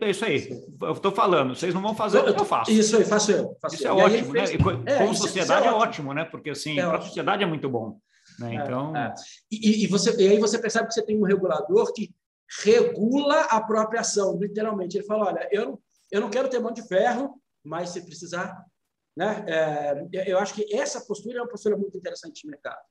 [0.00, 0.48] é isso aí.
[0.82, 2.70] Eu estou falando, vocês não vão fazer, eu, eu faço.
[2.70, 3.56] Isso aí, faço eu.
[3.60, 4.00] Faço isso é eu.
[4.00, 4.46] é ótimo, né?
[4.46, 4.60] Fez...
[4.60, 4.98] né?
[4.98, 5.82] Como sociedade é ótimo.
[5.82, 6.24] é ótimo, né?
[6.24, 7.98] Porque assim, para a sociedade é muito bom.
[8.38, 8.54] Né?
[8.54, 8.96] Então...
[8.96, 9.14] É,
[9.50, 12.14] e, e, você, e aí você percebe que você tem um regulador que
[12.62, 14.96] regula a própria ação, literalmente.
[14.96, 18.64] Ele fala: olha, eu, eu não quero ter mão de ferro, mas se precisar.
[19.16, 19.44] Né?
[19.46, 22.82] É, eu acho que essa postura é uma postura muito interessante de mercado.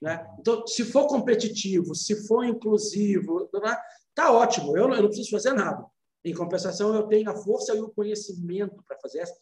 [0.00, 0.26] Né?
[0.38, 3.50] Então, se for competitivo, se for inclusivo,
[4.14, 5.84] tá ótimo, eu não, eu não preciso fazer nada.
[6.24, 9.34] Em compensação, eu tenho a força e o conhecimento para fazer essa.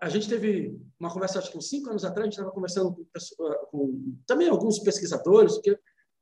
[0.00, 2.94] A gente teve uma conversa, acho que uns cinco anos atrás, a gente estava conversando
[2.94, 3.06] com,
[3.70, 5.78] com, também alguns pesquisadores, que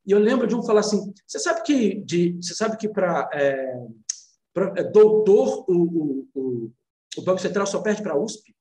[0.07, 3.29] e eu lembro de um falar assim: você sabe que de, você sabe que para
[3.35, 3.87] é,
[4.76, 6.72] é, doutor o, o, o,
[7.18, 8.55] o, Banco Central só perde para a USP?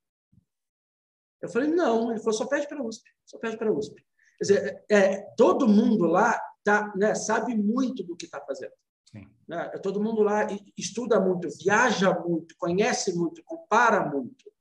[1.40, 2.10] Eu falei não.
[2.10, 4.04] Ele falou só perde para a USP, só perde para a USP.
[4.40, 8.74] Quer dizer, é, é, todo mundo lá tá, né, sabe muito do que está fazendo.
[9.48, 9.70] Né?
[9.84, 14.52] Todo mundo lá estuda muito, viaja muito, conhece muito, compara muito,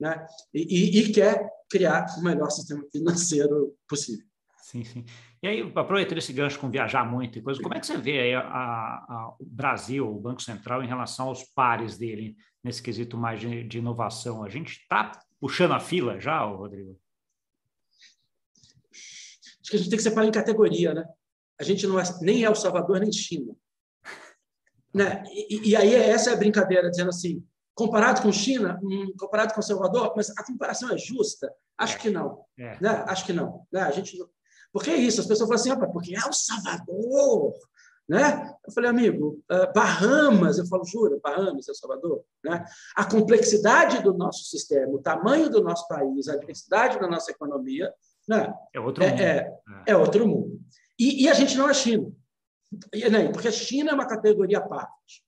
[0.00, 0.26] né?
[0.54, 4.24] e, e, e quer criar o melhor sistema financeiro possível.
[4.70, 5.04] Sim, sim.
[5.42, 8.34] E aí, aproveitando esse gancho com viajar muito e coisa, como é que você vê
[8.34, 13.40] a, a, o Brasil, o Banco Central, em relação aos pares dele, nesse quesito mais
[13.40, 14.44] de, de inovação?
[14.44, 15.10] A gente está
[15.40, 16.96] puxando a fila já, Rodrigo?
[18.92, 21.04] Acho que a gente tem que separar em categoria, né?
[21.58, 23.54] A gente não é, nem é El Salvador, nem China.
[24.92, 25.22] Né?
[25.30, 29.62] E, e aí essa é a brincadeira, dizendo assim, comparado com China, hum, comparado com
[29.62, 31.52] Salvador, mas a comparação é justa?
[31.78, 32.44] Acho que não.
[32.58, 32.78] É.
[32.80, 33.04] Né?
[33.06, 33.66] Acho que não.
[33.72, 33.80] Né?
[33.80, 34.16] A gente
[34.72, 37.54] porque é isso, as pessoas falam assim, ah, porque é o Salvador,
[38.08, 38.54] né?
[38.66, 42.64] Eu falei, amigo, uh, Bahamas, eu falo, jura, Bahamas é o Salvador, né?
[42.96, 47.92] A complexidade do nosso sistema, o tamanho do nosso país, a diversidade da nossa economia,
[48.28, 48.52] né?
[48.72, 49.20] É outro mundo.
[49.20, 50.60] É, é, é outro mundo.
[50.98, 52.12] E, e, a gente não é China,
[53.10, 53.28] né?
[53.32, 55.24] porque a China é uma categoria à parte.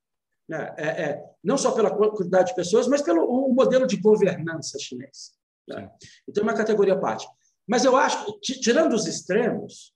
[0.48, 0.74] Né?
[0.76, 5.32] É, é, não só pela quantidade de pessoas, mas pelo o modelo de governança chinês.
[5.68, 5.90] Né?
[6.28, 7.26] Então, é uma categoria à parte.
[7.66, 9.94] Mas eu acho, tirando os extremos,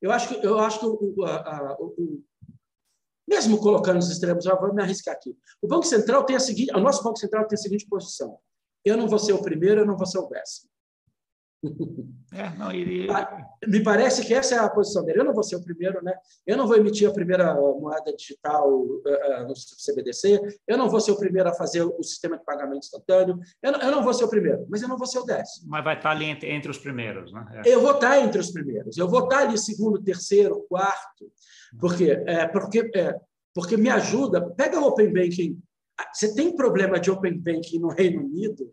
[0.00, 2.24] eu acho que, eu acho que o, a, o, o,
[3.28, 5.36] mesmo colocando os extremos, eu vou me arriscar aqui.
[5.60, 8.38] O Banco Central tem a seguinte, o nosso Banco Central tem a seguinte posição:
[8.84, 10.71] eu não vou ser o primeiro, eu não vou ser o décimo.
[12.34, 13.10] É, não, ele...
[13.10, 15.20] Ah, me parece que essa é a posição dele.
[15.20, 16.14] Eu não vou ser o primeiro, né?
[16.46, 20.40] Eu não vou emitir a primeira moeda digital uh, no CBDC.
[20.66, 23.38] Eu não vou ser o primeiro a fazer o sistema de pagamento instantâneo.
[23.62, 25.68] Eu não, eu não vou ser o primeiro, mas eu não vou ser o décimo.
[25.68, 27.62] Mas vai estar ali entre, entre os primeiros, né?
[27.66, 27.74] É.
[27.74, 28.96] Eu vou estar entre os primeiros.
[28.96, 31.30] Eu vou estar ali segundo, terceiro, quarto.
[31.78, 32.22] Por quê?
[32.26, 33.14] É, porque, é,
[33.54, 34.40] porque me ajuda.
[34.54, 35.60] Pega o Open Banking.
[36.14, 38.72] Você tem problema de Open Banking no Reino Unido?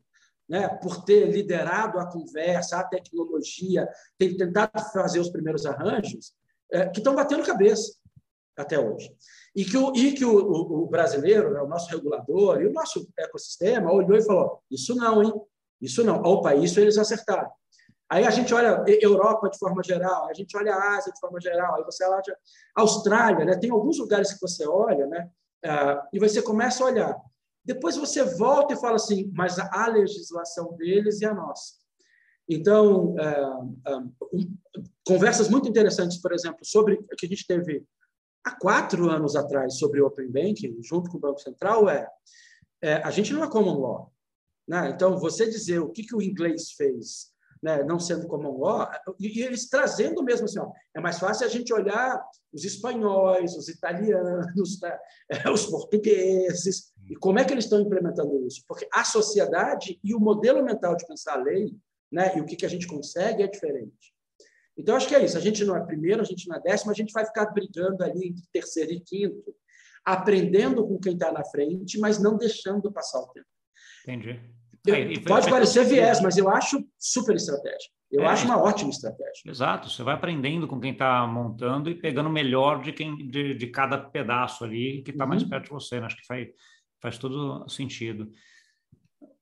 [0.50, 6.34] Né, por ter liderado a conversa, a tecnologia, tem tentado fazer os primeiros arranjos,
[6.72, 7.94] é, que estão batendo cabeça
[8.58, 9.16] até hoje.
[9.56, 12.74] E que o, e que o, o, o brasileiro, né, o nosso regulador e o
[12.74, 15.34] nosso ecossistema olhou e falou: Isso não, hein?
[15.80, 16.22] Isso não.
[16.22, 17.50] Opa, isso eles acertaram.
[18.10, 21.40] Aí a gente olha Europa de forma geral, a gente olha a Ásia de forma
[21.40, 22.22] geral, aí você olha
[22.76, 23.56] a Austrália, né?
[23.56, 25.30] tem alguns lugares que você olha, né?
[25.64, 27.22] Uh, e você começa a olhar
[27.70, 31.76] depois você volta e fala assim, mas a legislação deles e a nossa.
[32.50, 34.40] Então, é, é,
[35.06, 37.86] conversas muito interessantes, por exemplo, sobre o que a gente teve
[38.44, 42.10] há quatro anos atrás sobre o Open Banking, junto com o Banco Central, é,
[42.82, 44.12] é a gente não é common law.
[44.68, 44.90] Né?
[44.90, 49.42] Então, você dizer o que, que o inglês fez né, não sendo common law, e,
[49.42, 54.80] eles trazendo mesmo assim, ó, é mais fácil a gente olhar os espanhóis, os italianos,
[54.82, 54.98] né,
[55.54, 58.64] os portugueses, e como é que eles estão implementando isso?
[58.68, 61.76] Porque a sociedade e o modelo mental de pensar a lei,
[62.12, 64.14] né, e o que, que a gente consegue é diferente.
[64.78, 65.38] Então, acho que é isso.
[65.38, 68.02] A gente não é primeiro, a gente não é décimo, a gente vai ficar brigando
[68.02, 69.54] ali entre terceiro e quinto,
[70.06, 73.46] aprendendo com quem está na frente, mas não deixando passar o tempo.
[74.04, 74.40] Entendi.
[74.88, 77.90] É, pode parecer viés, mas eu acho super estratégia.
[78.12, 79.44] Eu é, acho uma ótima estratégia.
[79.46, 79.90] Exato.
[79.90, 83.68] Você vai aprendendo com quem está montando e pegando o melhor de quem de, de
[83.68, 85.30] cada pedaço ali que está uhum.
[85.30, 86.00] mais perto de você.
[86.00, 86.08] Né?
[86.08, 86.48] Acho que faz,
[87.02, 88.32] faz todo sentido.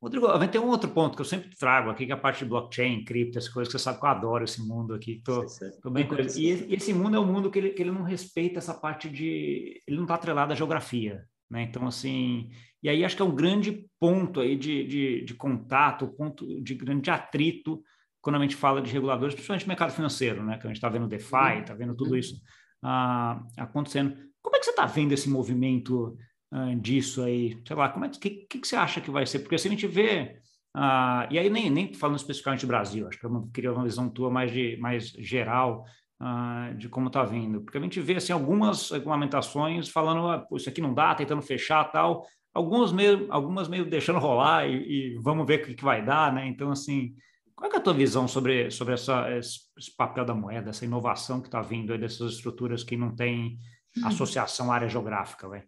[0.02, 2.50] Rodrigo, tem um outro ponto que eu sempre trago aqui, que é a parte de
[2.50, 5.22] blockchain, cripto, essas coisas que você sabe que eu adoro esse mundo aqui.
[5.24, 5.44] Tô,
[5.82, 8.76] tô bem e esse mundo é um mundo que ele, que ele não respeita essa
[8.76, 9.82] parte de.
[9.88, 11.26] Ele não está atrelado à geografia.
[11.50, 11.64] Né?
[11.64, 12.50] Então, assim,
[12.88, 16.74] e aí acho que é um grande ponto aí de, de, de contato, ponto de
[16.74, 17.84] grande atrito
[18.22, 20.58] quando a gente fala de reguladores, principalmente mercado financeiro, né?
[20.58, 22.42] Que a gente está vendo DeFi, está vendo tudo isso
[22.82, 24.16] ah, acontecendo.
[24.42, 26.18] Como é que você está vendo esse movimento
[26.50, 27.62] ah, disso aí?
[27.68, 29.40] Sei lá, como é que, que, que, você acha que vai ser?
[29.40, 30.40] Porque se a gente vê,
[30.74, 34.10] ah, e aí nem, nem falando especificamente do Brasil, acho que eu queria uma visão
[34.10, 35.84] tua mais, de, mais geral
[36.22, 37.62] uh, de como está vindo.
[37.62, 41.84] Porque a gente vê assim, algumas regulamentações falando, ah, isso aqui não dá, tentando fechar
[41.92, 46.04] tal, algumas meio, algumas meio deixando rolar e, e vamos ver o que, que, vai
[46.04, 46.48] dar, né?
[46.48, 47.16] Então, assim,
[47.56, 51.42] qual é, é a tua visão sobre, sobre essa, esse papel da moeda, essa inovação
[51.42, 53.58] que está vindo aí dessas estruturas que não têm
[54.04, 55.68] associação à área geográfica, velho?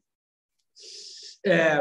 [1.45, 1.79] É,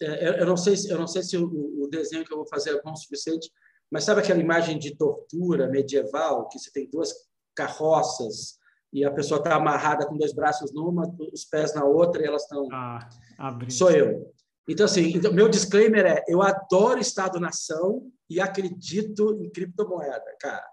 [0.00, 2.48] é, eu não sei se eu não sei se o, o, desenho que eu vou
[2.48, 3.50] fazer é bom o suficiente,
[3.90, 7.12] mas sabe aquela imagem de tortura medieval que você tem duas
[7.54, 8.58] carroças
[8.96, 12.44] e a pessoa está amarrada com dois braços numa, os pés na outra e elas
[12.44, 12.66] estão.
[12.72, 13.06] Ah,
[13.68, 14.32] Sou eu.
[14.66, 20.64] Então, assim, então, meu disclaimer é: eu adoro Estado-nação e acredito em criptomoeda, cara.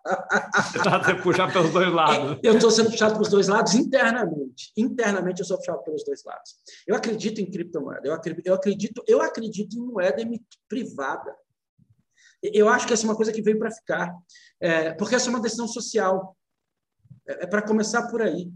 [0.56, 2.32] Você está sendo puxado pelos dois lados.
[2.32, 4.72] É, eu estou sendo puxado pelos dois lados internamente.
[4.78, 6.56] Internamente, eu sou puxado pelos dois lados.
[6.88, 8.08] Eu acredito em criptomoeda.
[8.08, 10.24] Eu acredito, eu acredito, eu acredito em moeda
[10.70, 11.36] privada.
[12.42, 14.14] Eu acho que essa é uma coisa que veio para ficar,
[14.62, 16.38] é, porque essa é uma decisão social.
[17.28, 18.52] É, é para começar por aí.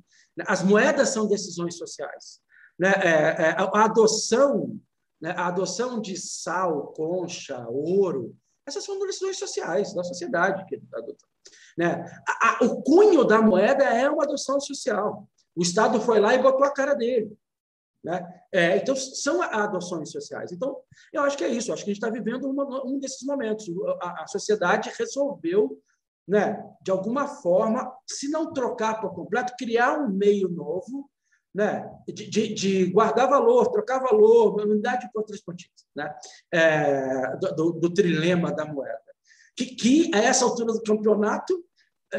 [0.45, 2.39] As moedas são decisões sociais.
[2.77, 2.91] Né?
[3.03, 4.79] É, é, a adoção,
[5.19, 5.31] né?
[5.31, 8.35] a adoção de sal, concha, ouro,
[8.67, 11.31] essas são decisões sociais da sociedade que está adotando.
[11.77, 12.05] Né?
[12.27, 15.27] A, a, o cunho da moeda é uma adoção social.
[15.55, 17.35] O Estado foi lá e botou a cara dele.
[18.03, 18.41] Né?
[18.51, 20.51] É, então, são adoções sociais.
[20.51, 20.77] Então,
[21.11, 21.73] eu acho que é isso.
[21.73, 23.65] Acho que a gente está vivendo uma, um desses momentos.
[24.01, 25.81] A, a sociedade resolveu
[26.27, 31.09] né, de alguma forma, se não trocar por completo, criar um meio novo
[31.57, 36.13] né, de, de, de guardar valor, trocar valor, unidade por três pontinhos, né,
[36.53, 38.99] é, do, do, trilema da moeda.
[39.55, 41.65] Que, que, a essa altura do campeonato,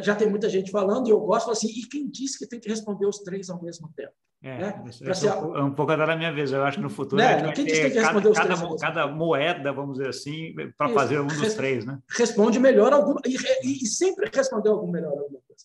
[0.02, 2.68] já tem muita gente falando, e eu gosto, assim, e quem disse que tem que
[2.68, 4.12] responder os três ao mesmo tempo?
[4.40, 4.84] É, né?
[5.02, 5.28] é, ser...
[5.28, 6.52] é um pouco agora minha vez.
[6.52, 7.42] Eu acho que no futuro né?
[7.42, 11.98] vai ter cada, cada, cada, moeda, vamos dizer assim, para fazer um dos três, né?
[12.10, 15.64] Responde melhor alguma e, e, e sempre respondeu algum melhor alguma coisa.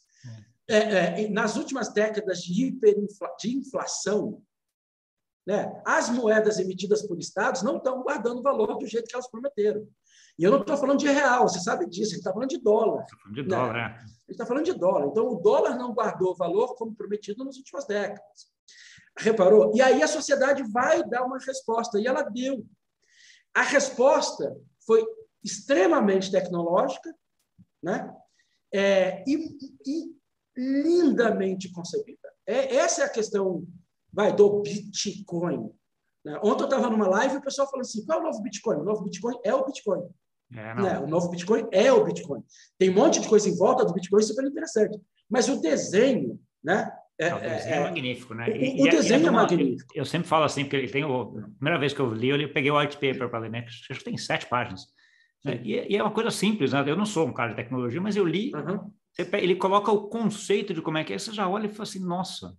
[0.67, 1.21] É.
[1.21, 4.41] é, é nas últimas décadas de hiperinflação, de inflação,
[5.45, 5.82] né?
[5.86, 9.88] As moedas emitidas por estados não estão guardando valor do jeito que elas prometeram.
[10.38, 12.58] E eu não estou falando de real, você sabe disso, a gente está falando de
[12.58, 13.03] dólar.
[13.03, 13.47] Está falando de né?
[13.47, 13.84] dólar, é.
[13.84, 15.08] A gente está falando de dólar.
[15.08, 18.51] Então, o dólar não guardou valor como prometido nas últimas décadas.
[19.17, 19.71] Reparou?
[19.75, 22.65] E aí a sociedade vai dar uma resposta, e ela deu.
[23.53, 25.06] A resposta foi
[25.43, 27.13] extremamente tecnológica
[27.84, 28.15] né?
[28.73, 30.15] É, e, e,
[30.56, 32.32] lindamente concebida.
[32.47, 33.67] É, essa é a questão
[34.13, 35.69] vai, do Bitcoin.
[36.23, 36.39] Né?
[36.43, 38.78] Ontem eu estava numa live e o pessoal falou assim: qual é o novo Bitcoin?
[38.78, 40.04] O novo Bitcoin é o Bitcoin.
[40.56, 40.99] É, né?
[40.99, 42.43] O novo Bitcoin é o Bitcoin.
[42.78, 44.99] Tem um monte de coisa em volta do Bitcoin super interessante.
[45.30, 46.91] Mas o desenho, né?
[47.19, 48.58] É, o desenho é, é, magnífico, né?
[48.58, 49.93] E, o, é, desenho é, uma, magnífico.
[49.95, 52.54] Eu sempre falo assim, porque ele tem o, a primeira vez que eu li, eu
[52.54, 53.65] peguei o white paper para ler, né?
[53.67, 54.86] Acho que tem sete páginas.
[55.43, 55.60] Né?
[55.63, 56.84] E, e, é uma coisa simples, né?
[56.86, 58.52] Eu não sou um cara de tecnologia, mas eu li.
[58.56, 58.91] Uhum.
[59.34, 62.04] ele coloca o conceito de como é que é, você já olha e fala assim,
[62.04, 62.56] nossa,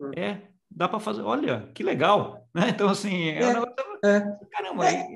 [0.00, 0.10] uhum.
[0.16, 2.62] é, dá para fazer, olha, que legal, né?
[2.74, 4.38] Então, assim, é, é, é.
[4.50, 4.88] caramba.
[4.88, 5.08] É,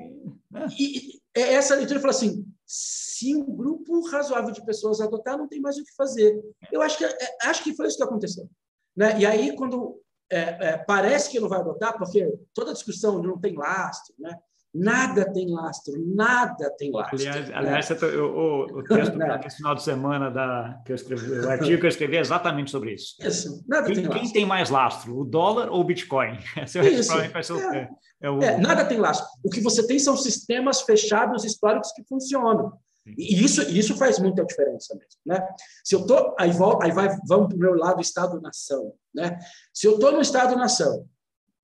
[0.49, 0.67] né?
[0.79, 5.77] E, essa leitura fala assim, se um grupo razoável de pessoas adotar, não tem mais
[5.77, 6.37] o que fazer.
[6.71, 7.05] Eu acho que,
[7.43, 8.49] acho que foi isso que aconteceu.
[8.95, 9.19] Né?
[9.19, 13.55] E aí, quando é, é, parece que não vai adotar, porque toda discussão não tem
[13.55, 14.37] lastro, né?
[14.73, 17.17] Nada tem lastro, nada tem lastro.
[17.17, 17.55] Aliás, né?
[17.55, 21.85] aliás o, o, texto desse final de semana da, que eu escrevi, o artigo que
[21.85, 23.15] eu escrevi é exatamente sobre isso.
[23.19, 24.21] isso nada quem, tem lastro.
[24.21, 26.37] quem tem mais lastro, o dólar ou o Bitcoin?
[26.63, 27.89] Esse é, isso, ser é,
[28.21, 28.41] é, o...
[28.41, 29.27] é, nada tem lastro.
[29.43, 32.71] O que você tem são sistemas fechados históricos que funcionam.
[33.05, 35.19] E isso, isso faz muita diferença mesmo.
[35.25, 35.45] Né?
[35.83, 38.93] Se eu tô, aí, volta, aí vai, vamos para o meu lado Estado-nação.
[39.13, 39.37] Né?
[39.73, 41.05] Se eu estou no Estado-nação,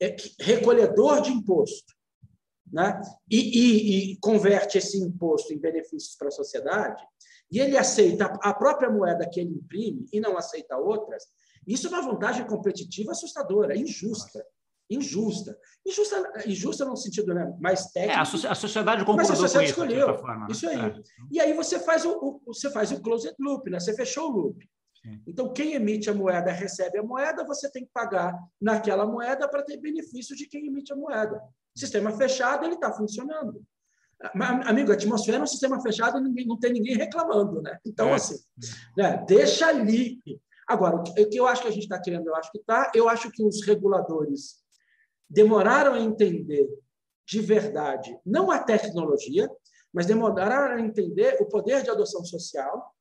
[0.01, 1.93] é recolhedor de imposto,
[2.71, 3.01] né?
[3.29, 7.03] E, e, e, converte esse imposto em benefícios para a sociedade,
[7.51, 11.23] e ele aceita a própria moeda que ele imprime e não aceita outras,
[11.65, 14.45] isso é uma vantagem competitiva assustadora, injusta.
[14.89, 15.57] injusta.
[15.85, 18.17] Injusta, injusta no sentido né, mais técnico.
[18.17, 20.17] É, a, sociedade concordou mas a sociedade com isso, escolheu.
[20.17, 20.47] Forma, né?
[20.51, 20.79] Isso aí.
[20.79, 21.01] É.
[21.31, 23.79] E aí você faz o, o, você faz o closed loop, né?
[23.79, 24.69] Você fechou o loop.
[25.25, 29.63] Então, quem emite a moeda recebe a moeda, você tem que pagar naquela moeda para
[29.63, 31.41] ter benefício de quem emite a moeda.
[31.77, 33.63] Sistema fechado, ele está funcionando.
[34.33, 37.77] Mas, amigo, a atmosfera é um sistema fechado, não tem ninguém reclamando, né?
[37.85, 38.13] Então, é.
[38.15, 38.35] assim,
[38.97, 40.19] né, deixa ali.
[40.67, 43.07] Agora, o que eu acho que a gente está querendo, eu acho que está, eu
[43.07, 44.55] acho que os reguladores
[45.29, 46.67] demoraram a entender
[47.27, 49.49] de verdade, não a tecnologia,
[49.93, 52.95] mas demoraram a entender o poder de adoção social,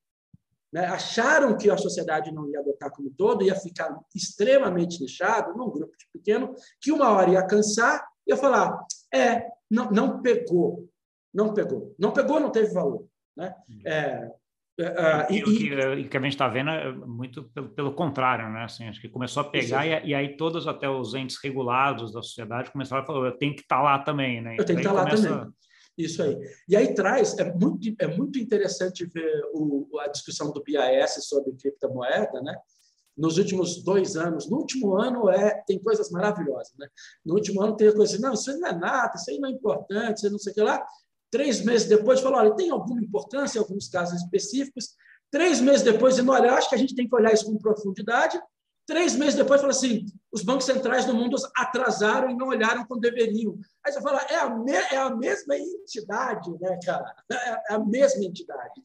[0.73, 0.85] né?
[0.87, 5.95] acharam que a sociedade não ia adotar como todo, ia ficar extremamente nichado, num grupo
[6.12, 8.79] pequeno, que uma hora ia cansar, ia falar,
[9.12, 10.89] é, não, não pegou,
[11.33, 11.95] não pegou.
[11.99, 13.07] Não pegou, não teve valor.
[13.37, 13.55] Né?
[13.69, 13.83] Uhum.
[13.85, 14.31] É,
[14.79, 18.65] Uh, e, o que, que, a gente está vendo é muito pelo, pelo, contrário, né?
[18.65, 22.21] Assim, acho que começou a pegar e, e, aí todos até os entes regulados da
[22.21, 24.55] sociedade começaram a falar, eu tenho que estar tá lá também, né?
[24.59, 25.51] Eu tenho que estar tá lá também.
[25.97, 26.39] Isso aí.
[26.69, 31.57] E aí traz, é muito, é muito interessante ver o, a discussão do BIS sobre
[31.57, 32.55] criptomoeda, né?
[33.17, 36.87] Nos últimos dois anos, no último ano é tem coisas maravilhosas, né?
[37.25, 39.53] No último ano tem coisa assim, não, isso não é nada, isso aí não é
[39.53, 40.87] importante, isso não sei o que lá.
[41.31, 44.95] Três meses depois, falou: olha, tem alguma importância em alguns casos específicos.
[45.31, 48.41] Três meses depois, dizendo: olha, acho que a gente tem que olhar isso com profundidade.
[48.87, 53.01] Três meses depois, falou assim: os bancos centrais do mundo atrasaram e não olharam como
[53.01, 53.59] deveriam.
[53.85, 57.12] Aí você fala: é a, me, é a mesma entidade, né, cara?
[57.33, 58.81] É, é a mesma entidade.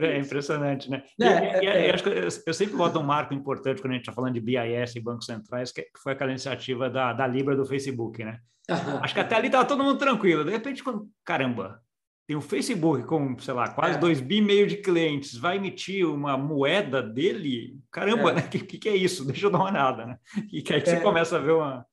[0.00, 1.04] É, é impressionante, né?
[1.16, 1.62] né?
[1.62, 4.34] E, é, é, eu, eu, sempre boto um marco importante quando a gente está falando
[4.34, 8.40] de BIS e bancos centrais, que foi aquela iniciativa da, da Libra do Facebook, né?
[9.02, 10.44] Acho que até ali estava todo mundo tranquilo.
[10.44, 11.80] De repente, quando, caramba,
[12.26, 14.22] tem o Facebook com, sei lá, quase 2 é.
[14.22, 17.78] bi e meio de clientes, vai emitir uma moeda dele?
[17.90, 18.34] Caramba, é.
[18.34, 18.40] né?
[18.42, 19.24] O que, que, é isso?
[19.26, 20.18] Deixa eu dar uma olhada, né?
[20.50, 20.84] E que aí é.
[20.84, 21.86] você começa a ver uma...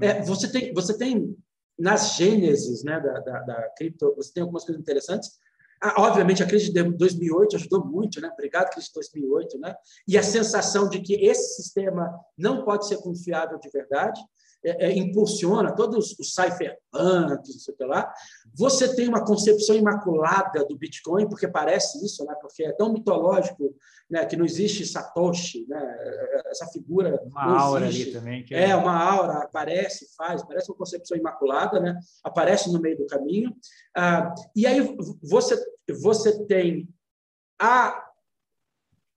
[0.00, 1.36] É, você, tem, você tem,
[1.78, 5.38] nas gênesis né, da, da, da cripto, você tem algumas coisas interessantes.
[5.82, 8.30] Ah, obviamente, a crise de 2008 ajudou muito, né?
[8.32, 9.74] Obrigado, crise de 2008, né?
[10.08, 14.18] E a sensação de que esse sistema não pode ser confiável de verdade
[14.64, 18.12] é, é, impulsiona todos os cypherpunks, não sei o que lá.
[18.54, 22.34] Você tem uma concepção imaculada do Bitcoin, porque parece isso, né?
[22.40, 23.74] porque é tão mitológico
[24.08, 24.24] né?
[24.24, 25.96] que não existe Satoshi, né?
[26.46, 27.20] essa figura.
[27.24, 28.44] Uma aura ali também.
[28.50, 28.70] É...
[28.70, 28.76] é...
[28.76, 31.98] uma aura, aparece, faz, parece uma concepção imaculada, né?
[32.22, 33.54] aparece no meio do caminho.
[33.96, 36.88] Ah, e aí você, você tem
[37.58, 38.04] a,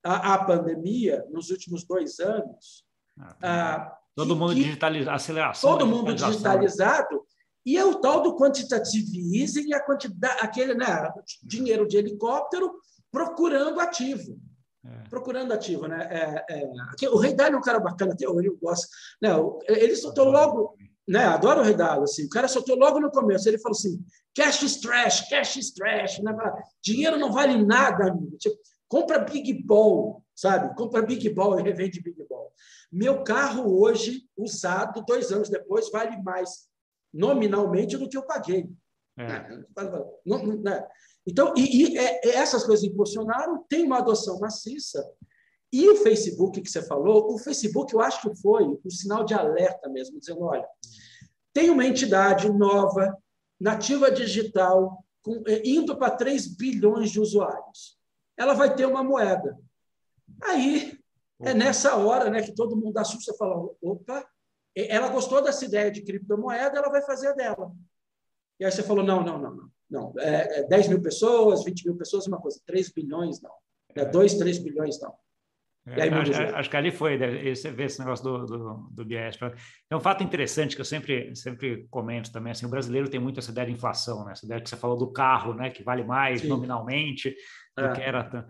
[0.04, 2.85] a, a pandemia, nos últimos dois anos.
[3.20, 5.72] Ah, ah Todo mundo digitalizado, aceleração.
[5.72, 7.26] Todo mundo digitalizado.
[7.66, 11.12] E é o tal do quantitative easing e a quantidade, aquele né,
[11.44, 12.72] dinheiro de helicóptero
[13.12, 14.40] procurando ativo.
[14.86, 15.10] É.
[15.10, 16.08] Procurando ativo, né?
[16.48, 18.88] É, é, o Rei Dalio é um cara bacana, até hoje eu gosto.
[19.22, 19.30] Né,
[19.68, 21.26] ele soltou logo, né?
[21.26, 22.26] Adoro o Rei Dalio, assim.
[22.26, 23.50] O cara soltou logo no começo.
[23.50, 24.00] Ele falou assim:
[24.36, 26.20] cash is trash, cash is trash.
[26.20, 26.32] Né?
[26.84, 28.38] Dinheiro não vale nada, amigo.
[28.38, 28.56] Tipo,
[28.88, 30.76] compra Big Ball, sabe?
[30.76, 32.52] Compra Big Ball e revende Big Ball.
[32.92, 36.68] Meu carro hoje, usado, dois anos depois, vale mais
[37.14, 38.70] nominalmente do que eu paguei.
[39.18, 39.26] É.
[39.26, 39.66] Né?
[40.62, 40.88] né?
[41.26, 45.04] Então, e, e é, é, essas coisas impulsionaram, tem uma adoção maciça.
[45.72, 49.34] E o Facebook que você falou, o Facebook eu acho que foi um sinal de
[49.34, 50.68] alerta mesmo, dizendo, olha,
[51.54, 53.18] tem uma entidade nova,
[53.60, 57.98] nativa digital, com, é, indo para 3 bilhões de usuários.
[58.38, 59.58] Ela vai ter uma moeda.
[60.44, 60.98] Aí
[61.42, 64.28] é nessa hora né, que todo mundo assusta e fala: opa,
[64.76, 67.72] ela gostou dessa ideia de criptomoeda, ela vai fazer a dela.
[68.60, 69.70] E aí você falou: não, não, não, não.
[69.90, 70.14] não.
[70.20, 72.60] É, é 10 mil pessoas, 20 mil pessoas, uma coisa.
[72.66, 73.54] 3 bilhões, não.
[73.96, 75.14] É 2, 3 bilhões, não.
[75.88, 77.16] É, acho, acho, que ali foi,
[77.54, 79.14] você vê esse negócio do, do, do.
[79.14, 83.40] É um fato interessante que eu sempre, sempre comento também, assim, o brasileiro tem muito
[83.40, 84.32] essa ideia de inflação, né?
[84.32, 85.70] essa ideia que você falou do carro, né?
[85.70, 86.48] que vale mais Sim.
[86.48, 87.36] nominalmente
[87.78, 87.94] do é.
[87.94, 88.48] que era.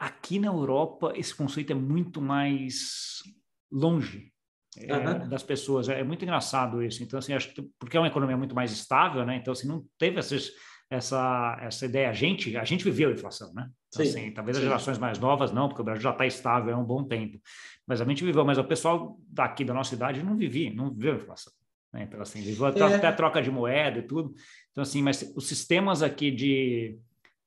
[0.00, 3.22] Aqui na Europa, esse conceito é muito mais
[3.70, 4.32] longe
[4.78, 5.28] é, uhum.
[5.28, 5.90] das pessoas.
[5.90, 7.02] É, muito engraçado isso.
[7.02, 9.36] Então, assim, acho que porque é uma economia muito mais estável, né?
[9.36, 10.50] Então, assim, não teve essas,
[10.88, 12.08] essa, essa ideia.
[12.08, 13.68] A gente, a gente viveu a inflação, né?
[13.88, 14.62] Então, sim, assim, talvez sim.
[14.62, 17.38] as gerações mais novas não, porque o Brasil já está estável há um bom tempo.
[17.86, 21.12] Mas a gente viveu, mas o pessoal daqui da nossa idade não vivia, não viveu
[21.12, 21.52] a inflação.
[21.92, 22.04] Né?
[22.04, 22.94] Então, assim, viveu até, é.
[22.94, 24.32] até troca de moeda e tudo.
[24.70, 26.98] Então, assim, mas os sistemas aqui de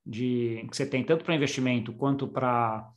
[0.05, 2.91] de que você tem tanto para investimento quanto para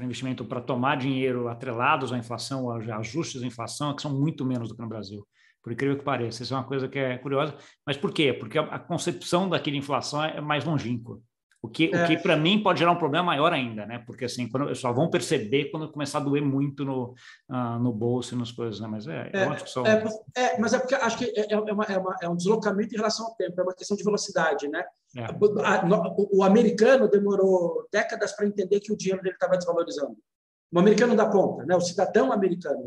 [0.00, 4.68] investimento para tomar dinheiro atrelados à inflação, a ajustes à inflação, que são muito menos
[4.68, 5.26] do que no Brasil.
[5.62, 7.56] Por incrível que pareça, isso é uma coisa que é curiosa.
[7.84, 8.32] Mas por quê?
[8.32, 11.20] Porque a, a concepção daquela inflação é mais longínqua.
[11.60, 12.04] O que, é.
[12.04, 13.98] o que para mim pode gerar um problema maior ainda, né?
[14.06, 17.14] Porque assim, quando, só vão perceber quando começar a doer muito no,
[17.50, 18.86] uh, no bolso e nas coisas, né?
[18.86, 22.16] Mas é, é, é, é, mas é porque acho que é, é, uma, é, uma,
[22.22, 24.84] é, um deslocamento em relação ao tempo, é uma questão de velocidade, né?
[25.16, 25.24] É.
[25.24, 30.16] A, a, o, o, americano demorou décadas para entender que o dinheiro dele estava desvalorizando.
[30.72, 31.74] O americano da ponta, né?
[31.74, 32.84] O cidadão americano,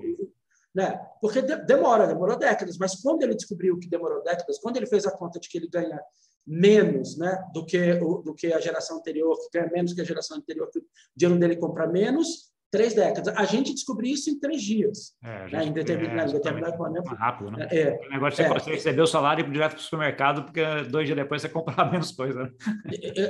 [0.73, 0.97] né?
[1.19, 5.11] Porque demora, demorou décadas, mas quando ele descobriu que demorou décadas, quando ele fez a
[5.11, 5.99] conta de que ele ganha
[6.45, 10.37] menos né, do, que, do que a geração anterior, que ganha menos que a geração
[10.37, 10.83] anterior, que o
[11.15, 13.35] dinheiro dele compra menos, três décadas.
[13.37, 17.13] A gente descobriu isso em três dias, é, né, em determinado, é, determinado momento.
[17.13, 17.67] Rápido, né?
[17.69, 20.63] É, o negócio é, você receber o salário e ir direto para o supermercado, porque
[20.89, 22.43] dois dias depois você compra menos coisa.
[22.43, 22.51] Né?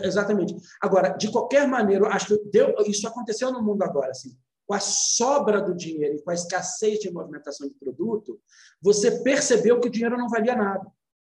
[0.03, 0.55] Exatamente.
[0.79, 4.11] Agora, de qualquer maneira, acho que deu, isso aconteceu no mundo agora.
[4.11, 4.37] Assim,
[4.67, 8.39] com a sobra do dinheiro e com a escassez de movimentação de produto,
[8.81, 10.85] você percebeu que o dinheiro não valia nada.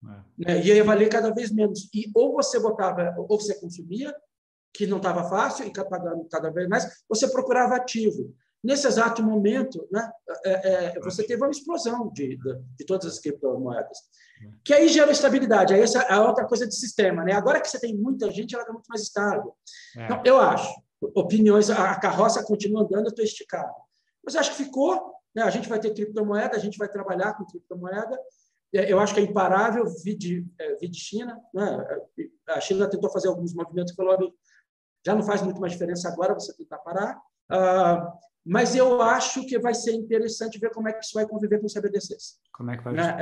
[0.07, 0.45] É.
[0.53, 0.65] Né?
[0.65, 1.89] Ia valer cada vez menos.
[1.93, 4.13] E ou você botava, ou você consumia,
[4.73, 8.33] que não estava fácil, e pagando cada vez mais, você procurava ativo.
[8.63, 10.09] Nesse exato momento, né,
[10.43, 13.99] é, é, você teve uma explosão de, de, de, todas as criptomoedas,
[14.63, 15.73] que aí gera estabilidade.
[15.73, 17.23] Aí essa é a outra coisa de sistema.
[17.23, 17.33] Né?
[17.33, 19.53] Agora que você tem muita gente, ela está muito mais estável.
[19.95, 20.05] É.
[20.05, 20.73] Então, eu acho
[21.13, 23.71] opiniões, a carroça continua andando, eu estou esticado.
[24.25, 25.43] Mas acho que ficou, né?
[25.43, 28.19] a gente vai ter criptomoeda, a gente vai trabalhar com criptomoeda, é,
[28.75, 31.87] eu acho que é imparável, vi de, é, vi de China, né?
[32.49, 34.33] a China tentou fazer alguns movimentos e falou,
[35.05, 37.17] já não faz muito mais diferença agora você tentar parar,
[37.51, 41.59] uh, mas eu acho que vai ser interessante ver como é que isso vai conviver
[41.59, 42.39] com os CBDCs.
[42.53, 42.93] Como é que vai?
[42.93, 43.17] Né?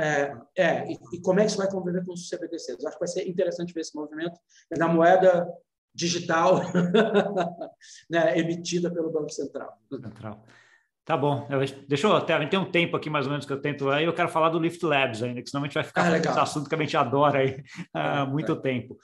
[0.56, 2.80] É, é e, e, como é que isso vai conviver com os CBDCs.
[2.80, 4.38] Eu acho que vai ser interessante ver esse movimento
[4.76, 5.48] da moeda
[5.94, 6.60] digital
[8.10, 9.78] né, emitida pelo Banco Central.
[9.90, 10.44] Central.
[11.04, 11.46] Tá bom.
[11.50, 12.46] Eu, deixa eu até.
[12.46, 14.04] Tem um tempo aqui mais ou menos que eu tento aí.
[14.04, 16.68] Eu quero falar do Lift Labs ainda, que senão a gente vai ficar ah, assunto
[16.68, 18.56] que a gente adora aí há é, muito é.
[18.56, 18.96] tempo.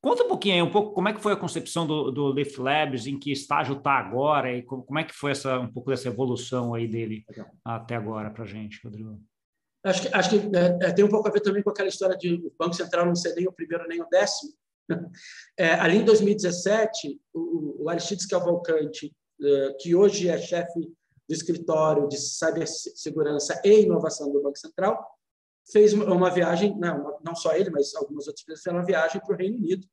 [0.00, 2.60] Conta um pouquinho aí, um pouco como é que foi a concepção do, do Lift
[2.60, 5.90] Labs, em que estágio está agora e como, como, é que foi essa um pouco
[5.90, 7.48] dessa evolução aí dele Legal.
[7.64, 9.20] até agora para a gente, Rodrigo.
[9.84, 12.16] Acho que, acho que é, é, tem um pouco a ver também com aquela história
[12.16, 14.52] de o Banco Central não ser nem o primeiro nem o décimo.
[15.58, 20.88] É, ali em 2017, o, o Aristides Cavalcante, é, que hoje é chefe
[21.28, 24.98] do escritório de cibersegurança e inovação do Banco Central,
[25.70, 29.34] fez uma viagem, não, não só ele, mas algumas outras pessoas fizeram uma viagem para
[29.34, 29.86] o Reino Unido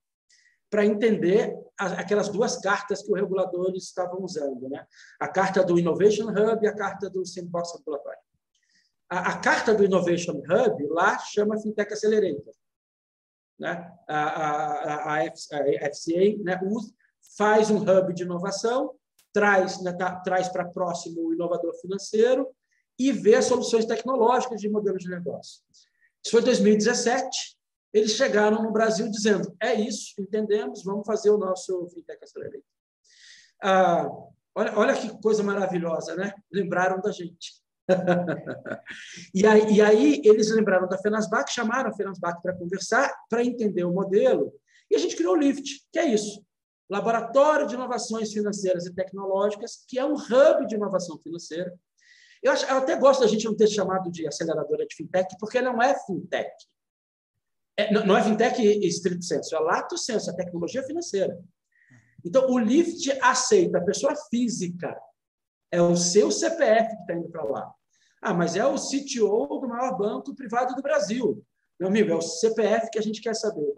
[0.70, 4.86] para entender aquelas duas cartas que os reguladores estavam usando, né?
[5.20, 8.20] A carta do Innovation Hub e a carta do Sandbox Regulatório.
[9.10, 12.54] A, a carta do Innovation Hub lá chama Fintech Accelerator
[13.60, 13.92] né?
[14.08, 16.60] a, a, a, FCA né?
[17.38, 18.94] faz um hub de inovação,
[19.36, 22.48] traz, né, traz para próximo o inovador financeiro
[22.98, 25.62] e vê soluções tecnológicas de modelos de negócio.
[26.24, 27.58] Isso foi 2017.
[27.94, 32.62] Eles chegaram no Brasil dizendo: é isso, entendemos, vamos fazer o nosso Fintech Accelerator.
[33.62, 34.10] Ah,
[34.56, 36.34] olha, olha que coisa maravilhosa, né?
[36.50, 37.62] Lembraram da gente
[39.36, 43.84] e, aí, e, aí, eles lembraram da Fenasbac, chamaram a Fenasbac para conversar, para entender
[43.84, 44.54] o modelo,
[44.90, 46.45] e a gente criou o LIFT, que é isso.
[46.90, 51.74] Laboratório de Inovações Financeiras e Tecnológicas, que é um hub de inovação financeira.
[52.44, 55.62] Eu, acho, eu até gosto da gente não ter chamado de aceleradora de fintech, porque
[55.62, 56.52] não é fintech.
[57.78, 61.38] É, não é fintech estrito senso, é lato senso, é tecnologia financeira.
[62.24, 64.96] Então, o LIFT aceita a pessoa física
[65.72, 67.74] é o seu CPF que está indo para lá.
[68.22, 71.46] Ah, mas é o CTO do maior banco privado do Brasil.
[71.80, 73.76] Meu amigo, é o CPF que a gente quer saber.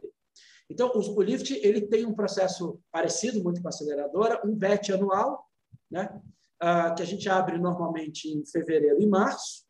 [0.69, 5.45] Então, o Lift ele tem um processo parecido muito com a aceleradora, um BET anual,
[5.89, 6.21] né?
[6.59, 9.63] Ah, que a gente abre normalmente em fevereiro e março,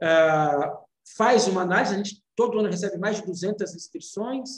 [0.00, 0.78] ah,
[1.16, 4.50] faz uma análise, a gente todo ano recebe mais de 200 inscrições,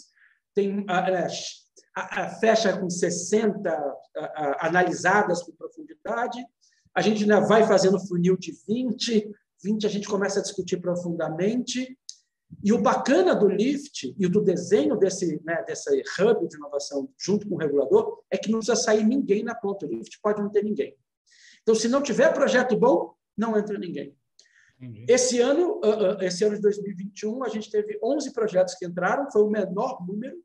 [0.55, 3.97] tem, ah, fecha com 60
[4.59, 6.45] analisadas com profundidade,
[6.95, 11.99] a gente ainda vai fazendo funil de 20, 20 a gente começa a discutir profundamente.
[12.63, 17.49] E o bacana do Lift e do desenho desse, né, dessa hub de inovação junto
[17.49, 19.87] com o regulador é que não precisa sair ninguém na ponta.
[19.87, 20.97] O Lift pode não ter ninguém.
[21.63, 24.17] Então, se não tiver projeto bom, não entra ninguém.
[24.81, 25.07] Entendi.
[25.09, 25.81] Esse ano,
[26.21, 30.37] esse ano de 2021, a gente teve 11 projetos que entraram, foi o menor número,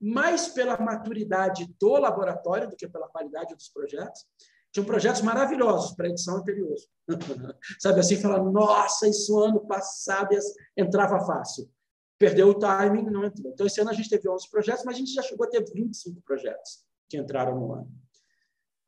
[0.00, 4.26] mais pela maturidade do laboratório do que pela qualidade dos projetos.
[4.72, 6.74] Tinham projetos maravilhosos para a edição anterior.
[7.78, 10.34] Sabe assim, falar, nossa, isso ano passado
[10.74, 11.70] entrava fácil.
[12.18, 13.52] Perdeu o timing, não entrou.
[13.52, 15.62] Então, esse ano a gente teve 11 projetos, mas a gente já chegou a ter
[15.62, 17.90] 25 projetos que entraram no ano.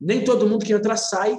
[0.01, 1.37] Nem todo mundo que entra sai.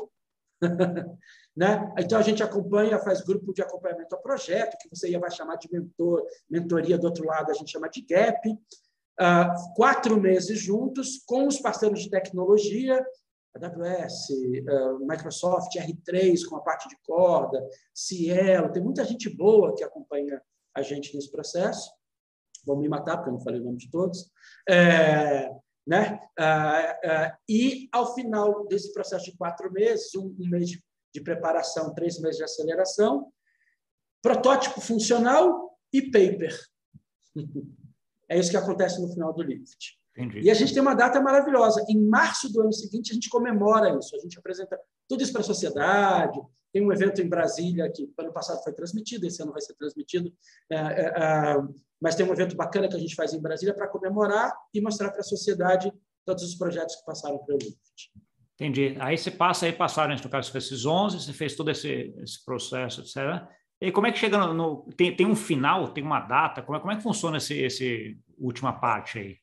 [1.56, 1.92] né?
[1.98, 5.68] Então, a gente acompanha, faz grupo de acompanhamento ao projeto, que você vai chamar de
[5.72, 8.48] mentor, mentoria do outro lado, a gente chama de gap.
[8.48, 13.04] uh, quatro meses juntos com os parceiros de tecnologia,
[13.56, 19.84] AWS, uh, Microsoft, R3 com a parte de corda, Cielo, tem muita gente boa que
[19.84, 20.40] acompanha
[20.74, 21.90] a gente nesse processo.
[22.66, 24.30] Vão me matar, porque eu não falei o nome de todos.
[24.68, 25.50] É,
[25.86, 26.18] né?
[26.38, 32.20] Uh, uh, e, ao final desse processo de quatro meses, um, mês de, preparação, três
[32.20, 33.32] meses de aceleração,
[34.20, 36.54] protótipo funcional e paper.
[38.28, 39.98] é isso que acontece no final do Lift.
[40.16, 40.40] Entendi.
[40.40, 41.84] E a gente tem uma data maravilhosa.
[41.88, 44.16] Em março do ano seguinte, a gente comemora isso.
[44.16, 46.40] A gente apresenta tudo isso para a sociedade.
[46.72, 50.32] Tem um evento em Brasília que ano passado foi transmitido, esse ano vai ser transmitido.
[50.70, 51.56] É, é, é,
[52.00, 55.10] mas tem um evento bacana que a gente faz em Brasília para comemorar e mostrar
[55.10, 55.92] para a sociedade
[56.24, 58.12] todos os projetos que passaram pelo Lift.
[58.54, 58.96] Entendi.
[58.98, 63.02] Aí você passa aí, passaram, no caso, esses 11, você fez todo esse, esse processo,
[63.02, 63.46] etc.
[63.80, 64.54] E como é que chega no...
[64.54, 66.62] no tem, tem um final, tem uma data?
[66.62, 69.36] Como é, como é que funciona esse, esse última parte aí?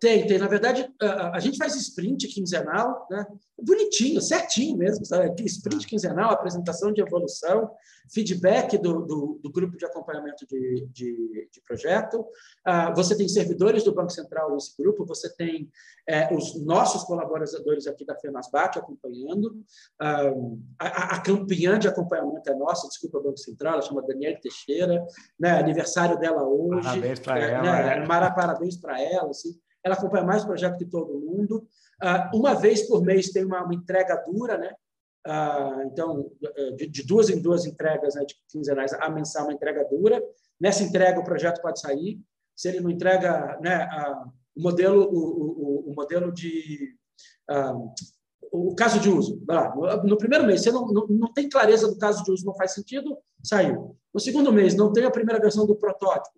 [0.00, 0.38] Tem, tem.
[0.38, 3.26] Na verdade, a, a gente faz sprint quinzenal, né?
[3.62, 5.44] bonitinho, certinho mesmo, sabe?
[5.44, 7.70] sprint quinzenal, apresentação de evolução,
[8.10, 12.20] feedback do, do, do grupo de acompanhamento de, de, de projeto.
[12.66, 15.70] Uh, você tem servidores do Banco Central nesse grupo, você tem
[16.08, 19.48] é, os nossos colaboradores aqui da FENASBAT acompanhando.
[20.00, 25.06] Uh, a, a, campeã de acompanhamento é nossa, desculpa, Banco Central, ela chama Daniela Teixeira,
[25.38, 25.58] né?
[25.58, 26.82] aniversário dela hoje.
[26.82, 27.62] Parabéns para é, ela.
[27.62, 27.98] Né?
[27.98, 28.06] É.
[28.06, 29.28] Parabéns para ela.
[29.28, 31.66] Assim ela acompanha mais projeto que todo mundo.
[32.00, 34.74] Ah, uma vez por mês tem uma, entrega dura, né?
[35.26, 36.30] Ah, então,
[36.76, 40.22] de, duas em duas entregas né, de quinzenais, a mensal uma entrega dura.
[40.60, 42.20] Nessa entrega, o projeto pode sair.
[42.54, 43.88] Se ele não entrega né,
[44.54, 46.94] o, modelo, o, o, o modelo de.
[47.50, 47.92] Uh,
[48.52, 49.40] o caso de uso,
[50.02, 52.72] no primeiro mês, você não, não, não tem clareza do caso de uso, não faz
[52.72, 53.96] sentido, saiu.
[54.12, 56.36] No segundo mês, não tem a primeira versão do protótipo.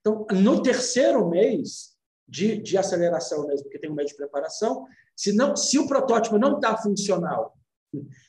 [0.00, 1.91] Então, no terceiro mês,
[2.28, 4.86] de, de aceleração mesmo, porque tem um meio de preparação.
[5.14, 7.56] Se, não, se o protótipo não está funcional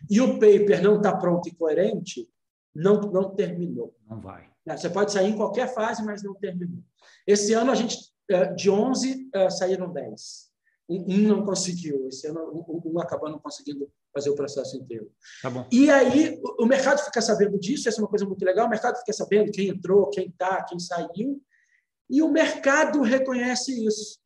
[0.09, 2.29] e o paper não está pronto e coerente,
[2.75, 3.95] não, não terminou.
[4.09, 4.49] Não vai.
[4.65, 6.83] É, você pode sair em qualquer fase, mas não terminou.
[7.27, 7.97] Esse ano, a gente,
[8.29, 10.51] é, de 11, é, saíram 10.
[10.89, 12.07] Um não conseguiu.
[12.07, 15.09] Esse ano, um acabou não conseguindo fazer o processo inteiro.
[15.41, 15.65] Tá bom.
[15.71, 18.67] E aí, o mercado fica sabendo disso, essa é uma coisa muito legal.
[18.67, 21.41] O mercado fica sabendo quem entrou, quem está, quem saiu.
[22.09, 24.19] E o mercado reconhece isso.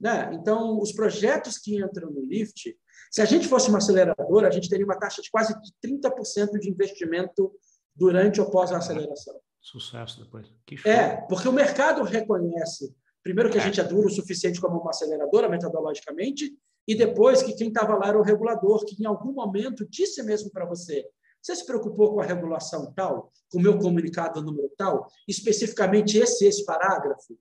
[0.00, 0.30] Né?
[0.34, 2.76] Então, os projetos que entram no LIFT,
[3.10, 5.54] se a gente fosse uma aceleradora, a gente teria uma taxa de quase
[5.84, 7.52] 30% de investimento
[7.94, 9.38] durante ou pós a aceleração.
[9.60, 10.46] Sucesso depois.
[10.84, 13.64] É, porque o mercado reconhece, primeiro, que a é.
[13.64, 16.52] gente é duro o suficiente como uma aceleradora, metodologicamente,
[16.86, 20.50] e depois que quem estava lá era o regulador, que em algum momento disse mesmo
[20.50, 21.06] para você:
[21.44, 26.46] você se preocupou com a regulação tal, com o meu comunicado número tal, especificamente esse
[26.46, 27.38] esse parágrafo?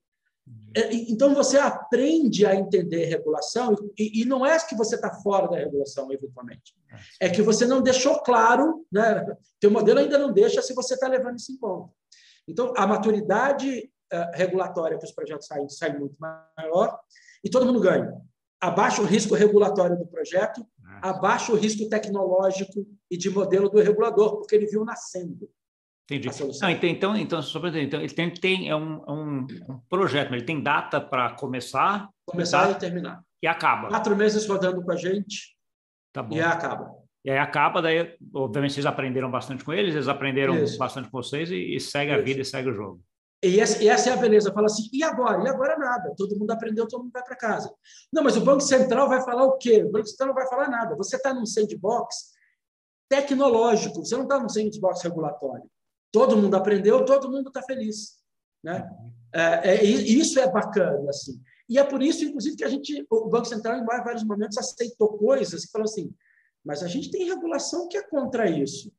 [0.75, 5.47] É, então você aprende a entender regulação e, e não é que você está fora
[5.47, 6.75] da regulação eventualmente,
[7.21, 9.25] é que você não deixou claro, né?
[9.57, 11.93] Teu modelo ainda não deixa se você está levando isso em conta.
[12.45, 16.99] Então a maturidade uh, regulatória que os projetos saem sai muito maior
[17.41, 18.13] e todo mundo ganha.
[18.59, 20.65] Abaixa o risco regulatório do projeto
[21.03, 25.49] abaixa o risco tecnológico e de modelo do regulador, porque ele viu nascendo.
[26.09, 26.29] Entendi.
[26.61, 30.37] Não, então, então, sobre, então, ele tem, tem é um, é um, um projeto, mas
[30.37, 32.09] ele tem data para começar?
[32.25, 33.21] Começar e terminar.
[33.41, 33.89] E acaba.
[33.89, 35.55] Quatro meses rodando com a gente
[36.13, 36.35] tá bom.
[36.35, 36.91] e acaba.
[37.25, 40.77] E aí acaba, daí, obviamente, vocês aprenderam bastante com eles, eles aprenderam Isso.
[40.77, 42.19] bastante com vocês e, e segue Isso.
[42.19, 43.01] a vida e segue o jogo.
[43.43, 44.53] E essa, e essa, é a beleza.
[44.53, 45.43] Fala assim, e agora?
[45.43, 46.13] E agora nada.
[46.15, 47.73] Todo mundo aprendeu, todo mundo vai para casa.
[48.11, 49.83] Não, mas o Banco Central vai falar o quê?
[49.83, 50.95] O Banco Central não vai falar nada.
[50.95, 52.31] Você está num sandbox
[53.09, 55.69] tecnológico, você não está num sandbox regulatório.
[56.11, 58.17] Todo mundo aprendeu, todo mundo está feliz.
[58.63, 58.89] Né?
[59.33, 61.09] É, é, isso é bacana.
[61.09, 61.41] assim.
[61.67, 65.17] E é por isso, inclusive, que a gente, o Banco Central, em vários momentos, aceitou
[65.17, 66.13] coisas que falam assim,
[66.63, 68.91] mas a gente tem regulação que é contra isso.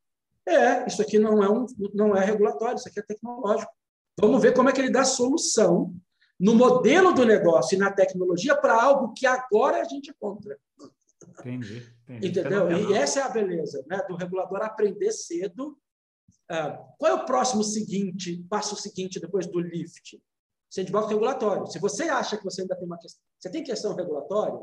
[0.47, 1.65] É, isso aqui não é, um,
[1.95, 3.73] não é regulatório, isso aqui é tecnológico.
[4.21, 5.95] Vamos ver como é que ele dá solução
[6.39, 10.59] no modelo do negócio e na tecnologia para algo que agora a gente encontra.
[11.41, 11.87] Entendi.
[12.09, 12.29] entendi.
[12.29, 12.71] Entendeu?
[12.91, 14.03] E essa é a beleza né?
[14.09, 15.79] do regulador aprender cedo.
[16.49, 20.21] Ah, qual é o próximo seguinte, passo seguinte depois do lift?
[20.71, 21.67] Sandbox regulatório.
[21.67, 24.61] Se você acha que você ainda tem uma questão, você tem questão regulatória,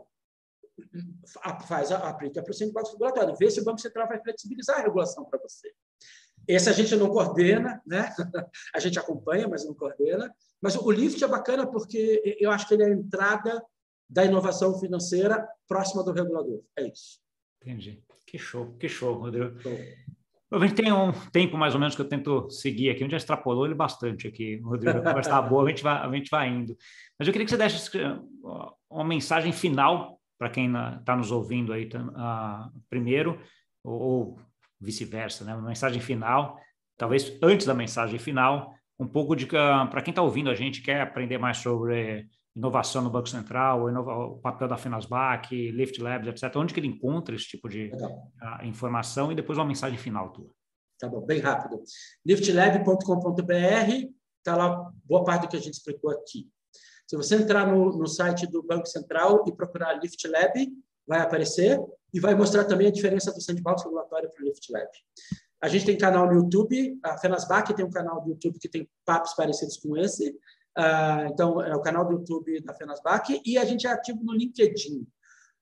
[1.67, 3.35] faz, aplica para o sandbox regulatório.
[3.35, 5.73] Vê se o Banco Central vai flexibilizar a regulação para você.
[6.51, 8.13] Esse a gente não coordena, né?
[8.75, 10.29] a gente acompanha, mas não coordena.
[10.61, 13.63] Mas o LIFT é bacana porque eu acho que ele é a entrada
[14.09, 16.61] da inovação financeira próxima do regulador.
[16.77, 17.19] É isso.
[17.61, 18.03] Entendi.
[18.25, 19.59] Que show, que show, Rodrigo.
[19.61, 19.77] Show.
[20.51, 23.17] A gente tem um tempo mais ou menos que eu tento seguir aqui, onde já
[23.17, 24.97] extrapolou ele bastante aqui, Rodrigo.
[24.97, 26.77] A conversa está boa, a gente, vai, a gente vai indo.
[27.17, 27.89] Mas eu queria que você desse
[28.89, 33.39] uma mensagem final para quem está nos ouvindo aí uh, primeiro,
[33.81, 34.39] ou, ou
[34.81, 35.53] vice-versa, né?
[35.53, 36.57] Uma mensagem final,
[36.97, 40.81] talvez antes da mensagem final, um pouco de uh, para quem está ouvindo a gente
[40.81, 46.55] quer aprender mais sobre inovação no Banco Central, o papel da Finasbac, Lift Labs, etc.
[46.57, 50.49] Onde que ele encontra esse tipo de uh, informação e depois uma mensagem final tua.
[50.99, 51.81] Tá bom, bem rápido.
[52.25, 56.49] liftlab.com.br está lá boa parte do que a gente explicou aqui.
[57.07, 60.53] Se você entrar no, no site do Banco Central e procurar Lift Lab,
[61.07, 61.79] vai aparecer
[62.13, 64.89] e vai mostrar também a diferença do sandbox regulatório para o Lift Lab.
[65.61, 68.89] A gente tem canal no YouTube, a Fenasbac tem um canal do YouTube que tem
[69.05, 70.35] papos parecidos com esse,
[70.77, 74.33] Uh, então, é o canal do YouTube da Fenasbac e a gente é ativo no
[74.33, 75.05] LinkedIn.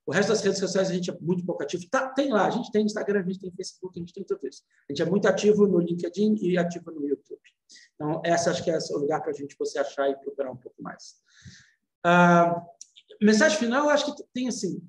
[0.06, 1.84] O resto das redes sociais a gente é muito pouco ativo.
[1.90, 4.46] Tá, tem lá, a gente tem Instagram, a gente tem Facebook, a gente tem tudo
[4.46, 4.62] isso.
[4.88, 7.40] A gente é muito ativo no LinkedIn e ativo no YouTube.
[7.94, 10.56] Então, essa acho que é o lugar para a gente você achar e procurar um
[10.56, 11.16] pouco mais.
[12.06, 12.60] Uh,
[13.20, 14.80] mensagem final, acho que tem assim,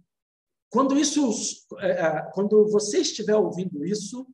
[0.71, 4.25] quando isso, uh, quando você estiver ouvindo isso,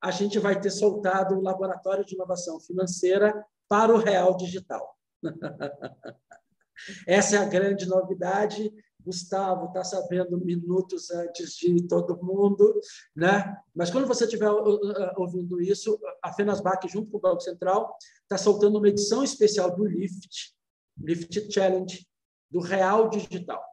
[0.00, 3.34] a gente vai ter soltado o laboratório de inovação financeira
[3.66, 4.94] para o real digital.
[7.06, 8.72] Essa é a grande novidade.
[9.02, 12.78] Gustavo está sabendo minutos antes de todo mundo,
[13.16, 13.56] né?
[13.74, 17.96] Mas quando você estiver uh, uh, ouvindo isso, a Fenasbac, junto com o Banco Central,
[18.22, 20.54] está soltando uma edição especial do Lift,
[20.98, 22.06] Lift Challenge,
[22.50, 23.64] do Real Digital.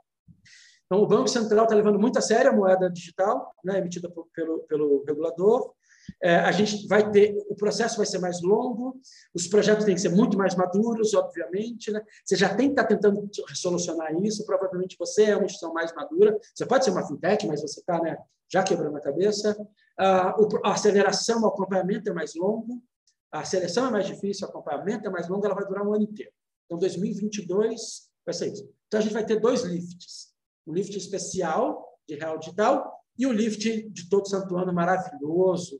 [0.85, 4.59] Então, o Banco Central está levando muito a sério a moeda digital, né, emitida pelo,
[4.67, 5.73] pelo regulador,
[6.21, 8.99] é, a gente vai ter, o processo vai ser mais longo,
[9.33, 11.91] os projetos têm que ser muito mais maduros, obviamente.
[11.91, 12.01] Né?
[12.23, 16.37] Você já tem que estar tentando solucionar isso, provavelmente você é uma instituição mais madura.
[16.53, 18.17] Você pode ser uma fintech, mas você está né,
[18.51, 19.55] já quebrando a cabeça.
[19.97, 22.81] Ah, a aceleração, o acompanhamento é mais longo,
[23.31, 26.03] a seleção é mais difícil, o acompanhamento é mais longo, ela vai durar um ano
[26.03, 26.31] inteiro.
[26.65, 28.69] Então, 2022 vai ser isso.
[28.87, 30.34] Então, a gente vai ter dois lifts.
[30.65, 35.79] Um lift especial de real digital e o lift de todo santo ano maravilhoso,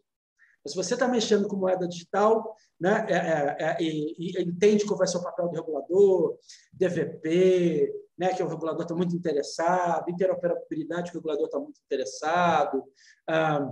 [0.65, 4.83] mas se você está mexendo com moeda digital, né, é, é, é, e, e, entende
[4.83, 6.39] qual vai ser o papel do regulador,
[6.73, 12.83] DVP, né, que o regulador está muito interessado, interoperabilidade, que o regulador está muito interessado,
[13.29, 13.69] ah,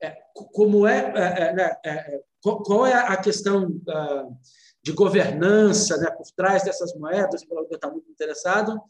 [0.00, 1.76] é, como é, é, é né,
[2.40, 4.28] qual é a questão ah,
[4.80, 8.80] de governança né, por trás dessas moedas, o regulador está muito interessado,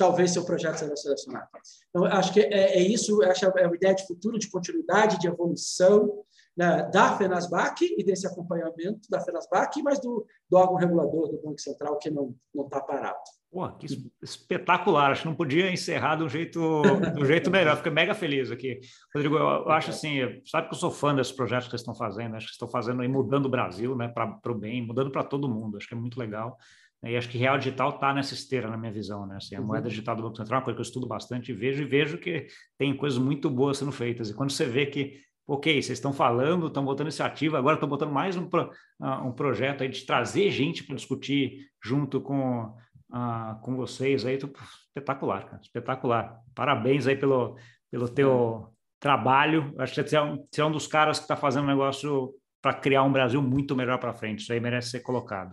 [0.00, 1.46] talvez seu projeto seja selecionado.
[1.90, 5.28] Então, acho que é, é isso, acho é uma ideia de futuro, de continuidade, de
[5.28, 6.10] evolução,
[6.56, 11.60] né, da FENASBAC e desse acompanhamento da FENASBAC, mas do, do órgão regulador do Banco
[11.60, 13.18] Central, que não está parado.
[13.52, 13.86] Pô, que
[14.22, 15.10] espetacular!
[15.10, 16.82] Acho que não podia encerrar do jeito,
[17.14, 17.76] do jeito melhor.
[17.76, 18.80] Fico mega feliz aqui.
[19.14, 22.36] Rodrigo, eu, acho assim, sabe que eu sou fã desses projetos que vocês estão fazendo,
[22.36, 25.48] acho que estão fazendo aí, mudando o Brasil né, para o bem, mudando para todo
[25.48, 25.76] mundo.
[25.76, 26.56] Acho que é muito legal.
[27.02, 29.26] E acho que real digital está nessa esteira, na minha visão.
[29.26, 29.36] Né?
[29.36, 29.66] Assim, a uhum.
[29.66, 31.86] moeda digital do Banco Central é uma coisa que eu estudo bastante e vejo, e
[31.86, 32.46] vejo que
[32.76, 34.28] tem coisas muito boas sendo feitas.
[34.28, 35.18] E quando você vê que
[35.50, 38.70] ok, vocês estão falando, estão botando iniciativa, agora estão botando mais um, pro,
[39.00, 42.66] uh, um projeto aí de trazer gente para discutir junto com,
[43.12, 44.38] uh, com vocês aí,
[44.86, 46.38] espetacular, cara, espetacular.
[46.54, 47.56] Parabéns aí pelo,
[47.90, 48.68] pelo teu
[49.00, 49.74] trabalho.
[49.78, 52.32] Acho que você é um, você é um dos caras que está fazendo um negócio
[52.62, 54.42] para criar um Brasil muito melhor para frente.
[54.42, 55.52] Isso aí merece ser colocado.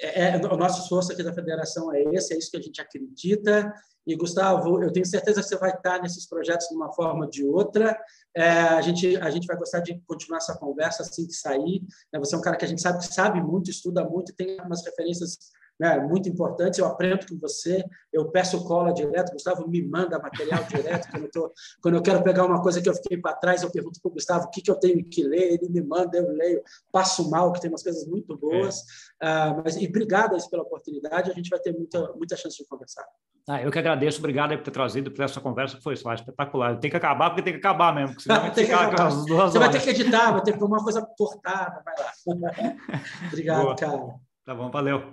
[0.00, 2.80] É, é, o nosso esforço aqui da federação é esse, é isso que a gente
[2.80, 3.72] acredita.
[4.06, 7.30] E, Gustavo, eu tenho certeza que você vai estar nesses projetos de uma forma ou
[7.30, 7.98] de outra.
[8.36, 11.82] É, a, gente, a gente vai gostar de continuar essa conversa assim que sair.
[12.12, 12.18] Né?
[12.18, 14.84] Você é um cara que a gente sabe que sabe muito, estuda muito, tem umas
[14.84, 15.38] referências
[15.78, 16.78] né, muito importantes.
[16.78, 21.08] Eu aprendo com você, eu peço cola direto, Gustavo me manda material direto.
[21.10, 21.52] Quando eu, tô,
[21.82, 24.12] quando eu quero pegar uma coisa que eu fiquei para trás, eu pergunto para o
[24.12, 26.62] Gustavo o que, que eu tenho que ler, ele me manda, eu leio,
[26.92, 28.82] passo mal, que tem umas coisas muito boas.
[29.20, 29.26] É.
[29.26, 33.04] Uh, mas, e obrigado pela oportunidade, a gente vai ter muita, muita chance de conversar.
[33.46, 36.78] Ah, eu que agradeço, obrigado por ter trazido para essa conversa, que foi lá, espetacular.
[36.78, 39.70] Tem que acabar porque tem que acabar mesmo, senão vai ficar as duas Você horas.
[39.70, 42.10] vai ter que editar, vai ter que ter uma coisa cortada, vai lá.
[43.28, 43.76] obrigado, Boa.
[43.76, 44.14] cara.
[44.46, 45.12] Tá bom, valeu.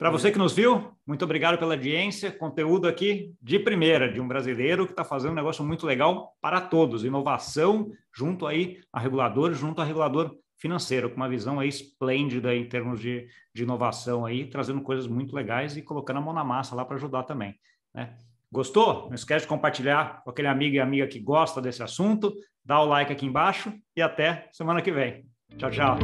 [0.00, 2.32] Para você que nos viu, muito obrigado pela audiência.
[2.32, 6.58] Conteúdo aqui de primeira, de um brasileiro que está fazendo um negócio muito legal para
[6.58, 7.04] todos.
[7.04, 12.66] Inovação junto aí a regulador, junto a regulador financeiro, com uma visão aí esplêndida em
[12.66, 16.74] termos de, de inovação aí, trazendo coisas muito legais e colocando a mão na massa
[16.74, 17.54] lá para ajudar também.
[17.94, 18.16] Né?
[18.50, 19.06] Gostou?
[19.08, 22.32] Não esquece de compartilhar com aquele amigo e amiga que gosta desse assunto,
[22.64, 25.26] dá o like aqui embaixo e até semana que vem.
[25.58, 25.98] Tchau, tchau.